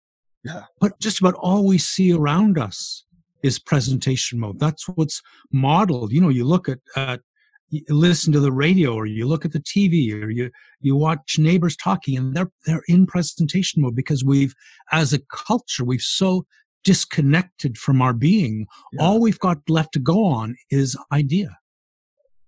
Yeah. 0.43 0.63
But 0.79 0.99
just 0.99 1.19
about 1.19 1.35
all 1.35 1.65
we 1.67 1.77
see 1.77 2.11
around 2.11 2.57
us 2.57 3.05
is 3.43 3.59
presentation 3.59 4.39
mode. 4.39 4.59
That's 4.59 4.87
what's 4.87 5.21
modeled. 5.51 6.11
You 6.11 6.21
know, 6.21 6.29
you 6.29 6.45
look 6.45 6.67
at, 6.69 6.79
at 6.95 7.21
you 7.69 7.83
listen 7.89 8.33
to 8.33 8.39
the 8.39 8.51
radio 8.51 8.93
or 8.93 9.05
you 9.05 9.27
look 9.27 9.45
at 9.45 9.51
the 9.51 9.59
TV 9.59 10.11
or 10.13 10.29
you, 10.29 10.51
you 10.81 10.95
watch 10.95 11.37
neighbors 11.37 11.75
talking 11.75 12.17
and 12.17 12.35
they're, 12.35 12.51
they're 12.65 12.83
in 12.87 13.05
presentation 13.05 13.81
mode 13.81 13.95
because 13.95 14.23
we've, 14.23 14.53
as 14.91 15.13
a 15.13 15.19
culture, 15.31 15.85
we've 15.85 16.01
so 16.01 16.45
disconnected 16.83 17.77
from 17.77 18.01
our 18.01 18.13
being. 18.13 18.65
Yeah. 18.93 19.03
All 19.03 19.19
we've 19.19 19.39
got 19.39 19.57
left 19.69 19.93
to 19.93 19.99
go 19.99 20.25
on 20.25 20.55
is 20.69 20.97
idea. 21.11 21.57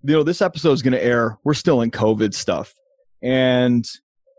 you 0.04 0.14
know, 0.14 0.24
this 0.24 0.42
episode 0.42 0.74
is 0.74 0.82
going 0.82 0.94
to 0.94 1.04
air. 1.04 1.38
We're 1.44 1.54
still 1.54 1.82
in 1.82 1.92
COVID 1.92 2.34
stuff, 2.34 2.74
and 3.24 3.86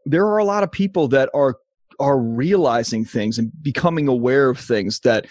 there 0.07 0.27
are 0.27 0.39
a 0.39 0.45
lot 0.45 0.63
of 0.63 0.71
people 0.71 1.09
that 1.09 1.31
are 1.35 1.57
are 2.01 2.19
realizing 2.19 3.05
things 3.05 3.39
and 3.39 3.53
becoming 3.63 4.09
aware 4.09 4.51
of 4.51 4.59
things 4.59 5.01
that 5.01 5.27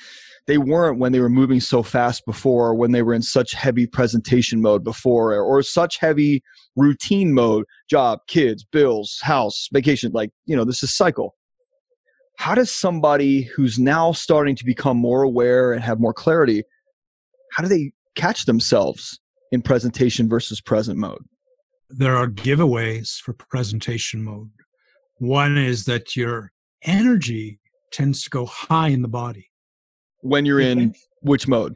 they 0.48 0.58
weren't 0.58 0.98
when 0.98 1.12
they 1.12 1.20
were 1.20 1.30
moving 1.30 1.60
so 1.60 1.84
fast 1.84 2.26
before, 2.26 2.70
or 2.70 2.76
when 2.76 2.92
they 2.92 3.02
were 3.02 3.14
in 3.14 3.22
such 3.22 3.54
heavy 3.54 3.86
presentation 3.86 4.62
mode 4.62 4.84
before, 4.84 5.34
or, 5.34 5.42
or 5.42 5.62
such 5.62 5.98
heavy 5.98 6.44
routine 6.76 7.34
mode, 7.34 7.66
job, 7.90 8.20
kids, 8.28 8.64
bills, 8.64 9.20
house, 9.22 9.70
vacation. 9.72 10.12
Like 10.14 10.32
you 10.46 10.56
know, 10.56 10.66
this 10.66 10.84
is 10.84 10.94
cycle. 10.94 11.36
How 12.38 12.56
does 12.56 12.74
somebody 12.74 13.44
who's 13.44 13.78
now 13.78 14.12
starting 14.12 14.56
to 14.56 14.66
become 14.66 14.98
more 14.98 15.22
aware 15.22 15.72
and 15.72 15.84
have 15.84 16.00
more 16.00 16.14
clarity, 16.14 16.64
how 17.52 17.62
do 17.62 17.70
they 17.70 17.92
catch 18.16 18.46
themselves 18.46 19.20
in 19.54 19.62
presentation 19.62 20.28
versus 20.28 20.60
present 20.60 20.98
mode. 20.98 21.24
There 21.96 22.18
are 22.18 22.28
giveaways 22.28 23.20
for 23.20 23.34
presentation 23.34 24.24
mode. 24.24 24.50
One 25.18 25.58
is 25.58 25.86
that 25.86 26.16
your 26.16 26.52
energy 26.84 27.60
tends 27.92 28.24
to 28.24 28.30
go 28.32 28.46
high 28.48 28.88
in 28.88 29.04
the 29.04 29.08
body 29.08 29.52
When 30.22 30.46
you're 30.46 30.60
in 30.60 30.96
which 31.22 31.48
mode? 31.48 31.76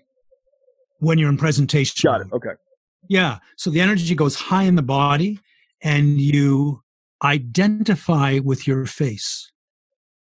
when 1.00 1.20
you're 1.20 1.30
in 1.30 1.38
presentation. 1.38 2.10
Got 2.10 2.22
it. 2.22 2.28
Okay. 2.34 2.56
Yeah. 3.08 3.38
So 3.56 3.70
the 3.70 3.80
energy 3.80 4.16
goes 4.16 4.36
high 4.36 4.64
in 4.64 4.76
the 4.76 4.82
body 4.82 5.40
and 5.84 6.20
you 6.20 6.82
identify 7.24 8.40
with 8.44 8.68
your 8.68 8.88
face. 8.88 9.52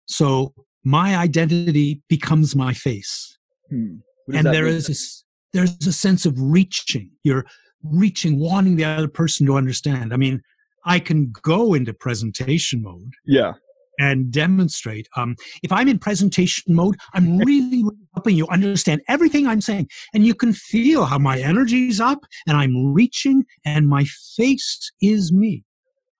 So 0.06 0.52
my 0.84 1.16
identity 1.16 2.02
becomes 2.08 2.54
my 2.54 2.74
face. 2.74 3.38
Hmm. 3.70 3.96
And 4.34 4.46
there 4.46 4.66
mean? 4.66 4.74
is 4.74 5.24
a, 5.54 5.56
there's 5.56 5.86
a 5.86 5.92
sense 5.92 6.26
of 6.26 6.34
reaching. 6.38 7.10
You're 7.24 7.46
reaching, 7.82 8.38
wanting 8.38 8.76
the 8.76 8.84
other 8.84 9.08
person 9.08 9.46
to 9.46 9.56
understand. 9.56 10.12
I 10.12 10.16
mean, 10.16 10.42
I 10.84 10.98
can 10.98 11.32
go 11.42 11.74
into 11.74 11.92
presentation 11.92 12.82
mode 12.82 13.12
yeah. 13.26 13.52
and 13.98 14.30
demonstrate. 14.30 15.08
Um, 15.16 15.36
if 15.62 15.72
I'm 15.72 15.88
in 15.88 15.98
presentation 15.98 16.74
mode, 16.74 16.96
I'm 17.14 17.38
really, 17.46 17.84
helping 18.14 18.36
you 18.36 18.46
understand 18.48 19.02
everything 19.08 19.46
I'm 19.46 19.60
saying. 19.60 19.88
And 20.14 20.26
you 20.26 20.34
can 20.34 20.52
feel 20.52 21.04
how 21.04 21.18
my 21.18 21.38
energy's 21.38 22.00
up 22.00 22.24
and 22.46 22.56
I'm 22.56 22.92
reaching 22.92 23.44
and 23.64 23.86
my 23.86 24.04
face 24.36 24.90
is 25.00 25.32
me. 25.32 25.64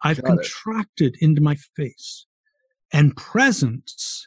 I've 0.02 0.22
Got 0.22 0.32
it. 0.32 0.36
contracted 0.36 1.16
into 1.20 1.40
my 1.40 1.56
face. 1.76 2.26
And 2.92 3.16
presence 3.16 4.26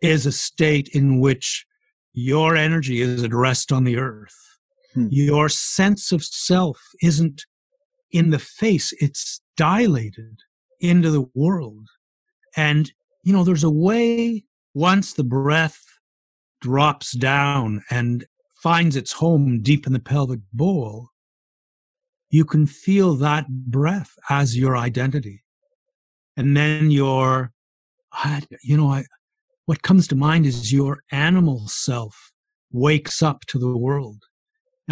is 0.00 0.26
a 0.26 0.32
state 0.32 0.88
in 0.88 1.20
which 1.20 1.64
your 2.12 2.56
energy 2.56 3.00
is 3.00 3.22
at 3.22 3.32
rest 3.32 3.72
on 3.72 3.84
the 3.84 3.96
earth. 3.96 4.51
Hmm. 4.94 5.08
Your 5.10 5.48
sense 5.48 6.12
of 6.12 6.24
self 6.24 6.80
isn't 7.02 7.44
in 8.10 8.30
the 8.30 8.38
face, 8.38 8.92
it's 9.00 9.40
dilated 9.56 10.38
into 10.80 11.10
the 11.10 11.24
world. 11.34 11.88
And, 12.56 12.92
you 13.22 13.32
know, 13.32 13.44
there's 13.44 13.64
a 13.64 13.70
way 13.70 14.44
once 14.74 15.14
the 15.14 15.24
breath 15.24 15.82
drops 16.60 17.12
down 17.12 17.82
and 17.90 18.26
finds 18.62 18.96
its 18.96 19.12
home 19.12 19.60
deep 19.62 19.86
in 19.86 19.92
the 19.92 19.98
pelvic 19.98 20.40
bowl, 20.52 21.08
you 22.30 22.44
can 22.44 22.66
feel 22.66 23.14
that 23.16 23.48
breath 23.48 24.12
as 24.30 24.56
your 24.56 24.76
identity. 24.76 25.42
And 26.36 26.56
then 26.56 26.90
your, 26.90 27.52
you 28.62 28.76
know, 28.76 28.88
I, 28.88 29.04
what 29.66 29.82
comes 29.82 30.08
to 30.08 30.14
mind 30.14 30.46
is 30.46 30.72
your 30.72 31.02
animal 31.10 31.68
self 31.68 32.32
wakes 32.70 33.22
up 33.22 33.44
to 33.46 33.58
the 33.58 33.76
world. 33.76 34.22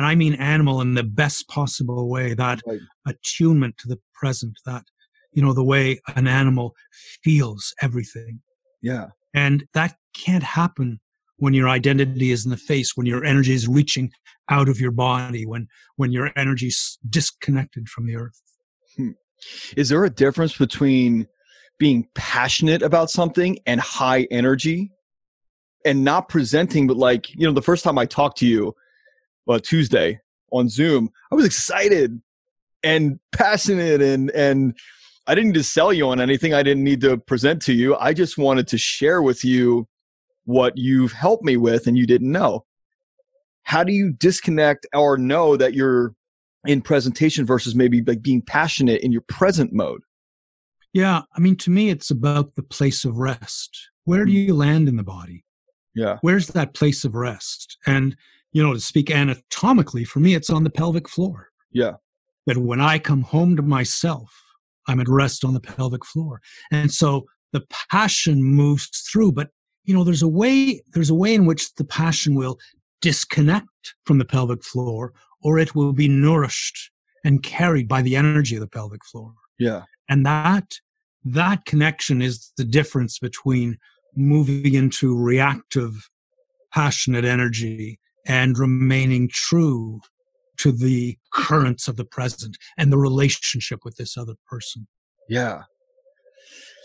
And 0.00 0.06
I 0.06 0.14
mean 0.14 0.32
animal 0.32 0.80
in 0.80 0.94
the 0.94 1.02
best 1.02 1.46
possible 1.46 2.08
way, 2.08 2.32
that 2.32 2.62
right. 2.66 2.80
attunement 3.06 3.76
to 3.80 3.86
the 3.86 3.98
present, 4.14 4.58
that, 4.64 4.84
you 5.30 5.42
know, 5.42 5.52
the 5.52 5.62
way 5.62 6.00
an 6.16 6.26
animal 6.26 6.74
feels 7.22 7.74
everything. 7.82 8.40
Yeah. 8.80 9.08
And 9.34 9.66
that 9.74 9.96
can't 10.14 10.42
happen 10.42 11.00
when 11.36 11.52
your 11.52 11.68
identity 11.68 12.30
is 12.30 12.46
in 12.46 12.50
the 12.50 12.56
face, 12.56 12.96
when 12.96 13.06
your 13.06 13.26
energy 13.26 13.52
is 13.52 13.68
reaching 13.68 14.10
out 14.48 14.70
of 14.70 14.80
your 14.80 14.90
body, 14.90 15.44
when, 15.44 15.68
when 15.96 16.12
your 16.12 16.30
energy 16.34 16.68
is 16.68 16.96
disconnected 17.06 17.90
from 17.90 18.06
the 18.06 18.16
earth. 18.16 18.40
Hmm. 18.96 19.10
Is 19.76 19.90
there 19.90 20.02
a 20.06 20.08
difference 20.08 20.56
between 20.56 21.28
being 21.78 22.08
passionate 22.14 22.80
about 22.80 23.10
something 23.10 23.58
and 23.66 23.82
high 23.82 24.26
energy 24.30 24.92
and 25.84 26.04
not 26.04 26.30
presenting, 26.30 26.86
but 26.86 26.96
like, 26.96 27.28
you 27.34 27.46
know, 27.46 27.52
the 27.52 27.60
first 27.60 27.84
time 27.84 27.98
I 27.98 28.06
talked 28.06 28.38
to 28.38 28.46
you, 28.46 28.74
uh, 29.50 29.58
Tuesday 29.62 30.20
on 30.52 30.68
Zoom, 30.68 31.10
I 31.30 31.34
was 31.34 31.44
excited 31.44 32.20
and 32.82 33.18
passionate 33.32 34.00
and, 34.00 34.30
and 34.30 34.76
I 35.26 35.34
didn't 35.34 35.54
just 35.54 35.72
sell 35.72 35.92
you 35.92 36.08
on 36.08 36.20
anything. 36.20 36.54
I 36.54 36.62
didn't 36.62 36.84
need 36.84 37.00
to 37.02 37.18
present 37.18 37.62
to 37.62 37.72
you. 37.72 37.96
I 37.96 38.12
just 38.12 38.38
wanted 38.38 38.66
to 38.68 38.78
share 38.78 39.22
with 39.22 39.44
you 39.44 39.86
what 40.44 40.76
you've 40.76 41.12
helped 41.12 41.44
me 41.44 41.56
with 41.56 41.86
and 41.86 41.96
you 41.96 42.06
didn't 42.06 42.32
know. 42.32 42.64
How 43.62 43.84
do 43.84 43.92
you 43.92 44.12
disconnect 44.12 44.86
or 44.94 45.18
know 45.18 45.56
that 45.56 45.74
you're 45.74 46.14
in 46.66 46.82
presentation 46.82 47.46
versus 47.46 47.74
maybe 47.74 48.02
like 48.02 48.22
being 48.22 48.42
passionate 48.42 49.02
in 49.02 49.12
your 49.12 49.22
present 49.22 49.72
mode? 49.72 50.02
Yeah, 50.92 51.22
I 51.36 51.40
mean, 51.40 51.56
to 51.58 51.70
me, 51.70 51.90
it's 51.90 52.10
about 52.10 52.56
the 52.56 52.64
place 52.64 53.04
of 53.04 53.18
rest. 53.18 53.90
Where 54.04 54.24
do 54.24 54.32
mm. 54.32 54.46
you 54.46 54.54
land 54.54 54.88
in 54.88 54.96
the 54.96 55.04
body? 55.04 55.44
Yeah. 55.94 56.18
Where's 56.22 56.48
that 56.48 56.74
place 56.74 57.04
of 57.04 57.14
rest? 57.14 57.78
And, 57.86 58.16
you 58.52 58.62
know, 58.62 58.74
to 58.74 58.80
speak 58.80 59.10
anatomically, 59.10 60.04
for 60.04 60.20
me, 60.20 60.34
it's 60.34 60.50
on 60.50 60.64
the 60.64 60.70
pelvic 60.70 61.08
floor. 61.08 61.48
Yeah. 61.72 61.94
That 62.46 62.58
when 62.58 62.80
I 62.80 62.98
come 62.98 63.22
home 63.22 63.56
to 63.56 63.62
myself, 63.62 64.32
I'm 64.88 65.00
at 65.00 65.08
rest 65.08 65.44
on 65.44 65.54
the 65.54 65.60
pelvic 65.60 66.04
floor. 66.04 66.40
And 66.72 66.92
so 66.92 67.26
the 67.52 67.62
passion 67.90 68.42
moves 68.42 68.88
through, 69.10 69.32
but 69.32 69.50
you 69.84 69.94
know, 69.94 70.04
there's 70.04 70.22
a 70.22 70.28
way, 70.28 70.82
there's 70.92 71.10
a 71.10 71.14
way 71.14 71.34
in 71.34 71.46
which 71.46 71.74
the 71.74 71.84
passion 71.84 72.34
will 72.34 72.58
disconnect 73.00 73.94
from 74.04 74.18
the 74.18 74.24
pelvic 74.24 74.62
floor 74.62 75.12
or 75.42 75.58
it 75.58 75.74
will 75.74 75.92
be 75.92 76.08
nourished 76.08 76.90
and 77.24 77.42
carried 77.42 77.88
by 77.88 78.02
the 78.02 78.16
energy 78.16 78.56
of 78.56 78.60
the 78.60 78.66
pelvic 78.66 79.04
floor. 79.04 79.32
Yeah. 79.58 79.82
And 80.08 80.24
that, 80.26 80.74
that 81.24 81.64
connection 81.64 82.20
is 82.20 82.52
the 82.56 82.64
difference 82.64 83.18
between 83.18 83.78
moving 84.16 84.74
into 84.74 85.16
reactive, 85.16 86.10
passionate 86.72 87.24
energy 87.24 87.99
and 88.26 88.58
remaining 88.58 89.28
true 89.32 90.00
to 90.58 90.72
the 90.72 91.16
currents 91.32 91.88
of 91.88 91.96
the 91.96 92.04
present 92.04 92.56
and 92.76 92.92
the 92.92 92.98
relationship 92.98 93.80
with 93.84 93.96
this 93.96 94.16
other 94.16 94.34
person. 94.46 94.86
Yeah. 95.28 95.62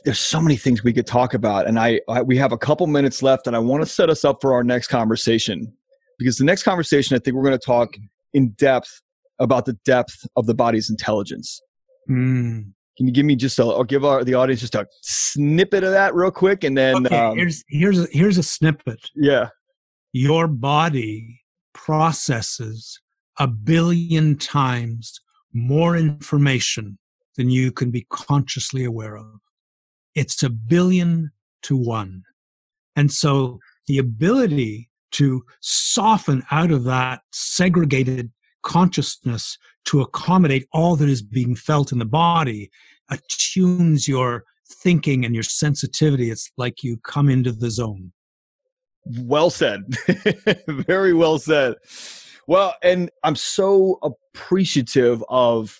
There's 0.06 0.20
so 0.20 0.40
many 0.40 0.56
things 0.56 0.84
we 0.84 0.94
could 0.94 1.08
talk 1.08 1.34
about, 1.34 1.68
and 1.68 1.80
I, 1.80 2.00
I 2.08 2.22
we 2.22 2.38
have 2.38 2.52
a 2.52 2.58
couple 2.60 2.86
minutes 2.86 3.24
left, 3.24 3.48
and 3.48 3.56
I 3.56 3.60
want 3.60 3.82
to 3.82 3.90
set 3.90 4.10
us 4.10 4.24
up 4.24 4.38
for 4.40 4.54
our 4.54 4.64
next 4.64 4.88
conversation 4.88 5.74
because 6.20 6.38
the 6.38 6.46
next 6.46 6.62
conversation 6.62 7.16
I 7.16 7.20
think 7.20 7.36
we're 7.36 7.44
going 7.44 7.58
to 7.58 7.66
talk 7.66 7.96
in 8.34 8.50
depth 8.52 9.02
about 9.40 9.66
the 9.66 9.74
depth 9.84 10.26
of 10.36 10.46
the 10.46 10.54
body's 10.54 10.92
intelligence. 10.92 11.60
Mm. 12.10 12.72
Can 12.98 13.08
you 13.08 13.12
give 13.12 13.26
me 13.26 13.36
just 13.36 13.60
a, 13.60 13.64
or 13.64 13.84
give 13.84 14.06
our 14.06 14.24
the 14.24 14.36
audience 14.36 14.62
just 14.62 14.76
a 14.76 14.86
snippet 15.02 15.84
of 15.84 15.92
that 15.92 16.16
real 16.16 16.32
quick, 16.32 16.64
and 16.64 16.78
then 16.78 17.08
okay, 17.08 17.18
um, 17.18 17.38
here's 17.38 17.64
here's 17.68 18.10
here's 18.14 18.38
a 18.38 18.44
snippet. 18.44 19.00
Yeah, 19.16 19.50
your 20.16 20.48
body 20.48 21.42
processes 21.74 23.02
a 23.38 23.46
billion 23.46 24.38
times 24.38 25.20
more 25.52 25.98
information 25.98 26.98
than 27.36 27.50
you 27.50 27.70
can 27.70 27.92
be 27.92 28.08
consciously 28.10 28.86
aware 28.86 29.18
of. 29.18 29.42
It's 30.16 30.42
a 30.42 30.50
billion 30.50 31.34
to 31.64 31.76
one, 31.76 32.24
and 32.96 33.12
so 33.12 33.60
the 33.88 33.98
ability 33.98 34.90
to 35.12 35.44
soften 35.60 36.44
out 36.50 36.72
of 36.72 36.86
that 36.86 37.20
segregated 37.34 38.32
consciousness 38.64 39.58
to 39.84 40.00
accommodate 40.00 40.66
all 40.72 40.96
that 40.96 41.10
is 41.10 41.22
being 41.22 41.58
felt 41.58 41.92
in 41.92 42.00
the 42.00 42.06
body 42.06 42.72
attunes 43.12 44.08
your 44.08 44.46
thinking 44.66 45.26
and 45.26 45.34
your 45.34 45.44
sensitivity. 45.44 46.32
It's 46.32 46.50
like 46.56 46.84
you 46.84 46.96
come 47.04 47.30
into 47.30 47.52
the 47.52 47.70
zone. 47.70 48.14
Well 49.06 49.50
said. 49.50 49.84
Very 50.68 51.14
well 51.14 51.38
said. 51.40 51.76
Well, 52.48 52.76
and 52.84 53.10
I'm 53.24 53.36
so 53.36 54.00
appreciative 54.04 55.24
of 55.30 55.80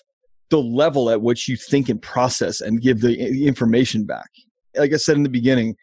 the 0.50 0.58
level 0.58 1.10
at 1.10 1.22
which 1.22 1.48
you 1.48 1.56
think 1.56 1.88
and 1.88 2.00
process 2.00 2.60
and 2.60 2.80
give 2.80 3.00
the 3.00 3.46
information 3.46 4.04
back. 4.04 4.30
Like 4.76 4.92
I 4.92 4.96
said 4.96 5.16
in 5.16 5.22
the 5.22 5.28
beginning, 5.28 5.76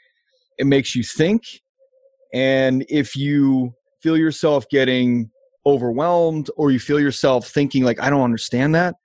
it 0.58 0.68
makes 0.68 0.96
you 0.96 1.04
think. 1.04 1.44
And 2.34 2.86
if 2.90 3.16
you 3.16 3.74
feel 4.02 4.18
yourself 4.18 4.68
getting 4.70 5.32
overwhelmed 5.66 6.50
or 6.58 6.72
you 6.72 6.80
feel 6.80 7.00
yourself 7.00 7.48
thinking 7.48 7.84
like 7.84 8.02
i 8.02 8.10
don't 8.10 8.22
understand 8.22 8.76
that 8.76 8.96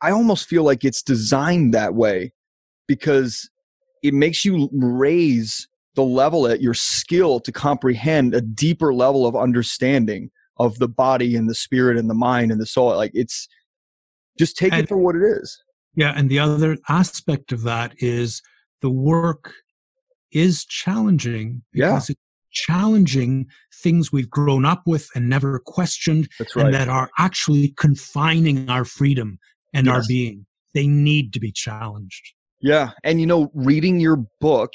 i 0.00 0.10
almost 0.10 0.48
feel 0.48 0.62
like 0.62 0.84
it's 0.84 1.02
designed 1.02 1.74
that 1.74 1.94
way 1.94 2.32
because 2.86 3.50
it 4.02 4.14
makes 4.14 4.44
you 4.44 4.68
raise 4.72 5.68
the 5.98 6.04
level 6.04 6.46
at 6.46 6.60
your 6.60 6.74
skill 6.74 7.40
to 7.40 7.50
comprehend 7.50 8.32
a 8.32 8.40
deeper 8.40 8.94
level 8.94 9.26
of 9.26 9.34
understanding 9.34 10.30
of 10.58 10.78
the 10.78 10.86
body 10.86 11.34
and 11.34 11.50
the 11.50 11.56
spirit 11.56 11.98
and 11.98 12.08
the 12.08 12.14
mind 12.14 12.52
and 12.52 12.60
the 12.60 12.66
soul 12.66 12.94
like 12.94 13.10
it's 13.14 13.48
just 14.38 14.56
take 14.56 14.72
and, 14.72 14.84
it 14.84 14.88
for 14.88 14.96
what 14.96 15.16
it 15.16 15.22
is 15.22 15.60
yeah 15.96 16.12
and 16.16 16.30
the 16.30 16.38
other 16.38 16.76
aspect 16.88 17.50
of 17.50 17.62
that 17.62 17.92
is 17.98 18.40
the 18.80 18.90
work 18.90 19.54
is 20.30 20.64
challenging 20.64 21.62
because 21.72 22.08
yeah. 22.08 22.12
it 22.12 22.18
challenging 22.52 23.46
things 23.82 24.12
we've 24.12 24.30
grown 24.30 24.64
up 24.64 24.82
with 24.86 25.08
and 25.16 25.28
never 25.28 25.58
questioned 25.58 26.28
right. 26.38 26.66
and 26.66 26.74
that 26.74 26.88
are 26.88 27.10
actually 27.18 27.74
confining 27.76 28.68
our 28.70 28.84
freedom 28.84 29.38
and 29.74 29.86
yes. 29.86 29.94
our 29.94 30.02
being. 30.06 30.46
They 30.74 30.86
need 30.86 31.32
to 31.34 31.40
be 31.40 31.52
challenged. 31.52 32.34
Yeah. 32.60 32.90
And 33.04 33.20
you 33.20 33.26
know, 33.26 33.50
reading 33.54 34.00
your 34.00 34.24
book 34.40 34.74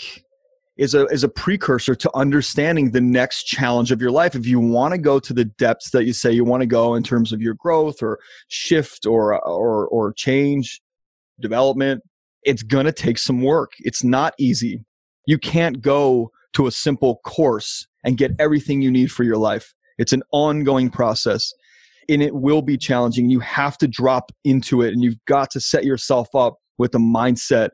is 0.78 0.96
a 0.96 1.06
is 1.08 1.24
a 1.24 1.30
precursor 1.30 1.96
to 1.96 2.16
understanding 2.16 2.92
the 2.92 3.02
next 3.02 3.44
challenge 3.44 3.92
of 3.92 4.02
your 4.02 4.12
life. 4.12 4.36
If 4.36 4.48
you 4.48 4.60
want 4.60 4.94
to 4.94 4.98
go 4.98 5.20
to 5.20 5.34
the 5.34 5.46
depths 5.46 5.92
that 5.92 6.06
you 6.06 6.14
say 6.14 6.32
you 6.32 6.44
want 6.44 6.62
to 6.62 6.68
go 6.68 6.96
in 6.96 7.04
terms 7.04 7.32
of 7.32 7.42
your 7.42 7.54
growth 7.54 8.02
or 8.02 8.20
shift 8.48 9.06
or 9.06 9.40
or 9.46 9.88
or 9.88 10.14
change, 10.14 10.82
development, 11.40 12.02
it's 12.44 12.64
going 12.64 12.86
to 12.86 12.92
take 12.92 13.18
some 13.18 13.42
work. 13.42 13.74
It's 13.80 14.04
not 14.04 14.34
easy. 14.40 14.84
You 15.28 15.38
can't 15.38 15.82
go 15.82 16.32
to 16.54 16.68
a 16.68 16.72
simple 16.72 17.20
course 17.26 17.88
and 18.04 18.18
get 18.18 18.32
everything 18.40 18.82
you 18.82 18.92
need 18.92 19.12
for 19.12 19.24
your 19.24 19.38
life. 19.38 19.74
It's 19.98 20.14
an 20.14 20.24
ongoing 20.32 20.90
process 20.90 21.54
and 22.10 22.22
it 22.22 22.36
will 22.36 22.62
be 22.62 22.78
challenging. 22.78 23.30
You 23.30 23.40
have 23.40 23.78
to 23.78 23.88
drop 23.88 24.32
into 24.44 24.82
it 24.82 24.94
and 24.94 25.04
you've 25.04 25.24
got 25.26 25.52
to 25.52 25.60
set 25.60 25.86
yourself 25.86 26.34
up 26.36 26.58
with 26.78 26.94
a 26.96 27.00
mindset 27.00 27.70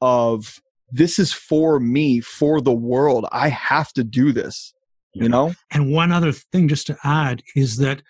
of 0.00 0.60
this 0.90 1.18
is 1.18 1.32
for 1.32 1.80
me, 1.80 2.20
for 2.20 2.60
the 2.60 2.72
world. 2.72 3.26
I 3.32 3.48
have 3.48 3.92
to 3.94 4.04
do 4.04 4.32
this, 4.32 4.74
you 5.14 5.28
know? 5.28 5.54
And 5.70 5.92
one 5.92 6.12
other 6.12 6.32
thing 6.32 6.68
just 6.68 6.86
to 6.88 6.96
add 7.04 7.42
is 7.54 7.76
that 7.78 8.02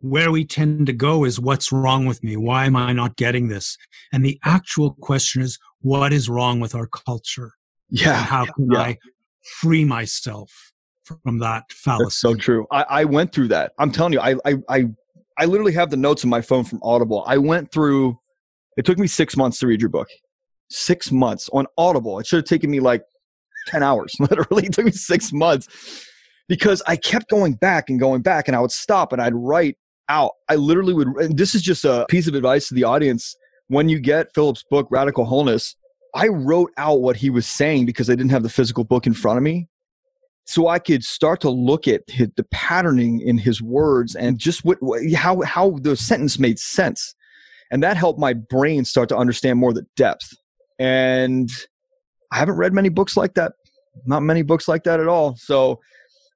where 0.00 0.30
we 0.30 0.44
tend 0.44 0.86
to 0.86 0.92
go 0.92 1.24
is 1.24 1.38
what's 1.38 1.70
wrong 1.70 2.06
with 2.06 2.24
me? 2.24 2.36
Why 2.36 2.64
am 2.64 2.76
I 2.76 2.92
not 2.92 3.16
getting 3.16 3.48
this? 3.48 3.76
And 4.12 4.24
the 4.24 4.38
actual 4.44 4.96
question 5.00 5.42
is 5.42 5.58
what 5.82 6.12
is 6.12 6.28
wrong 6.28 6.58
with 6.58 6.74
our 6.74 6.86
culture? 6.86 7.52
Yeah. 7.90 8.18
And 8.18 8.24
how 8.24 8.44
can 8.46 8.70
yeah. 8.70 8.78
I 8.78 8.98
free 9.60 9.84
myself 9.84 10.72
from 11.04 11.38
that 11.40 11.70
fallacy. 11.70 12.04
That's 12.04 12.16
so 12.16 12.34
true. 12.34 12.66
I, 12.70 12.84
I 12.88 13.04
went 13.04 13.32
through 13.32 13.48
that. 13.48 13.72
I'm 13.78 13.90
telling 13.90 14.12
you, 14.12 14.20
I, 14.20 14.36
I, 14.44 14.54
I, 14.68 14.84
I 15.38 15.44
literally 15.46 15.72
have 15.72 15.90
the 15.90 15.96
notes 15.96 16.24
in 16.24 16.30
my 16.30 16.40
phone 16.40 16.64
from 16.64 16.80
Audible. 16.82 17.24
I 17.26 17.38
went 17.38 17.72
through, 17.72 18.18
it 18.76 18.84
took 18.84 18.98
me 18.98 19.06
six 19.06 19.36
months 19.36 19.58
to 19.60 19.66
read 19.66 19.80
your 19.80 19.90
book. 19.90 20.08
Six 20.70 21.10
months 21.12 21.48
on 21.52 21.66
Audible. 21.76 22.18
It 22.18 22.26
should 22.26 22.38
have 22.38 22.44
taken 22.44 22.70
me 22.70 22.80
like 22.80 23.02
10 23.66 23.82
hours. 23.82 24.12
Literally, 24.20 24.66
it 24.66 24.72
took 24.72 24.86
me 24.86 24.92
six 24.92 25.32
months 25.32 25.68
because 26.48 26.82
I 26.86 26.96
kept 26.96 27.30
going 27.30 27.54
back 27.54 27.90
and 27.90 28.00
going 28.00 28.22
back 28.22 28.48
and 28.48 28.56
I 28.56 28.60
would 28.60 28.72
stop 28.72 29.12
and 29.12 29.22
I'd 29.22 29.34
write 29.34 29.76
out. 30.08 30.32
I 30.48 30.56
literally 30.56 30.92
would, 30.92 31.36
this 31.36 31.54
is 31.54 31.62
just 31.62 31.84
a 31.84 32.04
piece 32.08 32.26
of 32.26 32.34
advice 32.34 32.68
to 32.68 32.74
the 32.74 32.84
audience. 32.84 33.36
When 33.68 33.88
you 33.88 34.00
get 34.00 34.34
Philip's 34.34 34.64
book, 34.68 34.88
Radical 34.90 35.24
Wholeness, 35.24 35.76
I 36.14 36.26
wrote 36.26 36.72
out 36.76 37.02
what 37.02 37.16
he 37.16 37.30
was 37.30 37.46
saying 37.46 37.86
because 37.86 38.10
I 38.10 38.14
didn't 38.14 38.32
have 38.32 38.42
the 38.42 38.48
physical 38.48 38.82
book 38.82 39.06
in 39.06 39.14
front 39.14 39.38
of 39.38 39.44
me. 39.44 39.68
So 40.46 40.66
I 40.66 40.80
could 40.80 41.04
start 41.04 41.40
to 41.42 41.50
look 41.50 41.86
at 41.86 42.02
his, 42.08 42.28
the 42.36 42.44
patterning 42.50 43.20
in 43.20 43.38
his 43.38 43.62
words 43.62 44.16
and 44.16 44.36
just 44.36 44.64
what, 44.64 44.78
how, 45.14 45.42
how 45.42 45.78
the 45.82 45.94
sentence 45.94 46.40
made 46.40 46.58
sense. 46.58 47.14
And 47.70 47.80
that 47.84 47.96
helped 47.96 48.18
my 48.18 48.32
brain 48.32 48.84
start 48.84 49.08
to 49.10 49.16
understand 49.16 49.60
more 49.60 49.72
the 49.72 49.86
depth. 49.94 50.34
And 50.80 51.50
I 52.32 52.38
haven't 52.38 52.56
read 52.56 52.72
many 52.72 52.88
books 52.88 53.16
like 53.16 53.34
that. 53.34 53.52
Not 54.06 54.20
many 54.20 54.42
books 54.42 54.66
like 54.66 54.82
that 54.84 54.98
at 54.98 55.08
all. 55.08 55.36
So 55.36 55.78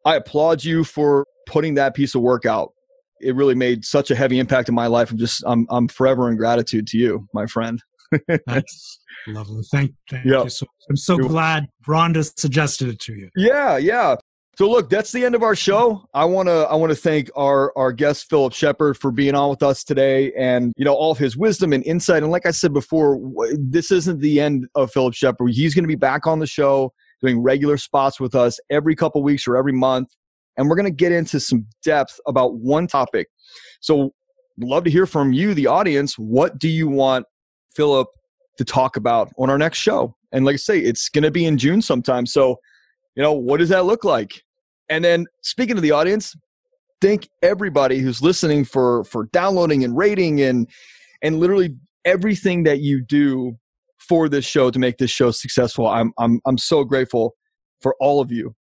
I 0.04 0.16
applaud 0.16 0.62
you 0.62 0.85
for 0.85 1.26
putting 1.46 1.74
that 1.74 1.94
piece 1.94 2.14
of 2.14 2.20
work 2.20 2.44
out. 2.44 2.72
it 3.20 3.35
really 3.35 3.54
made 3.54 3.85
such 3.85 4.11
a 4.11 4.14
heavy 4.14 4.38
impact 4.38 4.68
in 4.68 4.74
my 4.74 4.87
life. 4.87 5.11
I'm 5.11 5.18
just 5.18 5.42
I'm 5.46 5.66
I'm 5.70 5.88
forever 5.88 6.28
in 6.30 6.37
gratitude 6.37 6.87
to 6.88 6.98
you, 6.98 7.26
my 7.33 7.46
friend. 7.46 7.83
That's 8.46 9.00
lovely. 9.26 9.62
Thank, 9.72 9.94
thank 10.11 10.26
yep. 10.26 10.44
you. 10.44 10.50
So, 10.50 10.66
I'm 10.90 10.96
so 10.96 11.16
glad 11.16 11.68
Rhonda 11.88 12.30
suggested 12.38 12.88
it 12.88 13.00
to 13.00 13.14
you. 13.14 13.30
Yeah, 13.35 13.78
yeah. 13.78 14.16
So 14.56 14.70
look, 14.70 14.88
that's 14.88 15.10
the 15.10 15.24
end 15.24 15.34
of 15.34 15.42
our 15.42 15.56
show. 15.56 16.04
I 16.14 16.24
want 16.24 16.48
to 16.48 16.66
I 16.70 16.74
want 16.74 16.90
to 16.90 16.96
thank 16.96 17.30
our 17.34 17.72
our 17.76 17.92
guest 17.92 18.28
Philip 18.30 18.52
Shepherd 18.52 18.96
for 18.96 19.10
being 19.10 19.34
on 19.34 19.50
with 19.50 19.62
us 19.62 19.82
today 19.82 20.32
and 20.34 20.72
you 20.76 20.84
know 20.84 20.94
all 20.94 21.10
of 21.10 21.18
his 21.18 21.36
wisdom 21.36 21.72
and 21.72 21.84
insight 21.84 22.22
and 22.22 22.30
like 22.30 22.46
I 22.46 22.50
said 22.52 22.72
before, 22.72 23.18
this 23.58 23.90
isn't 23.90 24.20
the 24.20 24.40
end 24.40 24.66
of 24.74 24.92
Philip 24.92 25.14
Shepherd. 25.14 25.48
He's 25.50 25.74
going 25.74 25.84
to 25.84 25.88
be 25.88 25.96
back 25.96 26.26
on 26.26 26.38
the 26.38 26.46
show 26.46 26.92
doing 27.20 27.40
regular 27.40 27.76
spots 27.76 28.20
with 28.20 28.34
us 28.34 28.60
every 28.70 28.94
couple 28.94 29.22
weeks 29.22 29.48
or 29.48 29.56
every 29.56 29.72
month 29.72 30.08
and 30.56 30.68
we're 30.68 30.76
going 30.76 30.84
to 30.84 30.90
get 30.90 31.12
into 31.12 31.40
some 31.40 31.66
depth 31.84 32.20
about 32.26 32.56
one 32.56 32.86
topic. 32.86 33.28
So, 33.80 34.12
love 34.60 34.84
to 34.84 34.90
hear 34.90 35.06
from 35.06 35.32
you 35.32 35.54
the 35.54 35.66
audience. 35.66 36.16
What 36.16 36.58
do 36.58 36.68
you 36.68 36.88
want 36.88 37.26
Philip 37.74 38.08
to 38.58 38.64
talk 38.64 38.96
about 38.96 39.32
on 39.38 39.50
our 39.50 39.58
next 39.58 39.78
show? 39.78 40.14
And 40.32 40.44
like 40.44 40.54
I 40.54 40.58
say, 40.58 40.78
it's 40.78 41.08
going 41.08 41.24
to 41.24 41.30
be 41.30 41.44
in 41.44 41.58
June 41.58 41.82
sometime. 41.82 42.26
So, 42.26 42.56
you 43.16 43.22
know, 43.22 43.32
what 43.32 43.58
does 43.58 43.68
that 43.70 43.84
look 43.84 44.04
like? 44.04 44.43
And 44.88 45.05
then 45.05 45.27
speaking 45.42 45.77
to 45.77 45.81
the 45.81 45.90
audience, 45.92 46.35
thank 47.01 47.29
everybody 47.42 47.99
who's 47.99 48.23
listening 48.23 48.64
for 48.64 49.05
for 49.05 49.27
downloading 49.33 49.85
and 49.85 49.97
rating 49.97 50.40
and 50.40 50.68
and 51.23 51.40
literally 51.40 51.75
everything 52.05 52.64
that 52.64 52.81
you 52.81 53.03
do 53.03 53.57
for 53.99 54.29
this 54.29 54.44
show 54.44 54.70
to 54.70 54.79
make 54.79 54.99
this 54.99 55.11
show 55.11 55.31
successful. 55.31 55.87
I'm 55.87 56.12
I'm 56.18 56.40
I'm 56.47 56.59
so 56.59 56.85
grateful 56.85 57.35
for 57.81 57.94
all 58.01 58.20
of 58.20 58.31
you. 58.31 58.55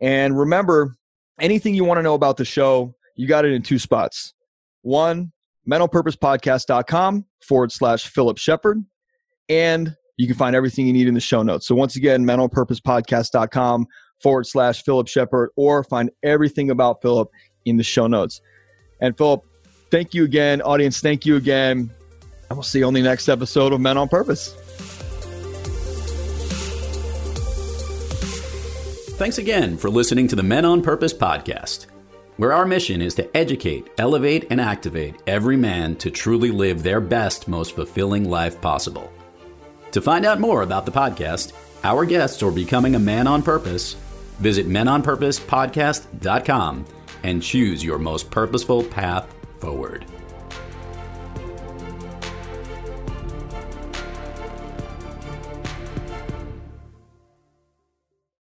And 0.00 0.38
remember, 0.38 0.94
anything 1.40 1.74
you 1.74 1.84
want 1.84 1.98
to 1.98 2.02
know 2.02 2.14
about 2.14 2.36
the 2.36 2.44
show, 2.44 2.94
you 3.14 3.26
got 3.26 3.44
it 3.44 3.52
in 3.52 3.62
two 3.62 3.78
spots. 3.78 4.34
One, 4.82 5.32
menonpurposepodcast.com 5.68 7.24
forward 7.42 7.72
slash 7.72 8.06
Philip 8.06 8.38
Shepherd. 8.38 8.84
And 9.48 9.96
you 10.16 10.26
can 10.26 10.36
find 10.36 10.56
everything 10.56 10.86
you 10.86 10.92
need 10.92 11.08
in 11.08 11.14
the 11.14 11.20
show 11.20 11.42
notes. 11.42 11.66
So 11.66 11.74
once 11.74 11.96
again, 11.96 12.24
menonpurposepodcast.com 12.24 13.86
forward 14.22 14.46
slash 14.46 14.82
Philip 14.82 15.08
Shepherd, 15.08 15.50
or 15.56 15.84
find 15.84 16.10
everything 16.22 16.70
about 16.70 17.02
Philip 17.02 17.30
in 17.64 17.76
the 17.76 17.82
show 17.82 18.06
notes. 18.06 18.40
And 19.00 19.16
Philip, 19.16 19.44
thank 19.90 20.14
you 20.14 20.24
again. 20.24 20.62
Audience, 20.62 21.00
thank 21.00 21.26
you 21.26 21.36
again. 21.36 21.90
And 22.48 22.56
we'll 22.56 22.62
see 22.62 22.78
you 22.78 22.86
on 22.86 22.94
the 22.94 23.02
next 23.02 23.28
episode 23.28 23.72
of 23.72 23.80
Men 23.80 23.96
on 23.96 24.08
Purpose. 24.08 24.54
Thanks 29.16 29.38
again 29.38 29.78
for 29.78 29.88
listening 29.88 30.28
to 30.28 30.36
the 30.36 30.42
Men 30.42 30.64
on 30.64 30.82
Purpose 30.82 31.14
podcast, 31.14 31.86
where 32.36 32.52
our 32.52 32.66
mission 32.66 33.00
is 33.00 33.14
to 33.14 33.36
educate, 33.36 33.88
elevate, 33.96 34.46
and 34.50 34.60
activate 34.60 35.14
every 35.26 35.56
man 35.56 35.96
to 35.96 36.10
truly 36.10 36.50
live 36.50 36.82
their 36.82 37.00
best, 37.00 37.48
most 37.48 37.74
fulfilling 37.74 38.28
life 38.28 38.60
possible. 38.60 39.10
To 39.92 40.02
find 40.02 40.26
out 40.26 40.38
more 40.38 40.60
about 40.60 40.84
the 40.84 40.92
podcast, 40.92 41.52
our 41.82 42.04
guests, 42.04 42.42
or 42.42 42.50
becoming 42.50 42.94
a 42.94 42.98
man 42.98 43.26
on 43.26 43.42
purpose, 43.42 43.96
visit 44.38 44.68
menonpurposepodcast.com 44.68 46.86
and 47.22 47.42
choose 47.42 47.84
your 47.84 47.98
most 47.98 48.30
purposeful 48.30 48.84
path 48.84 49.34
forward. 49.58 50.04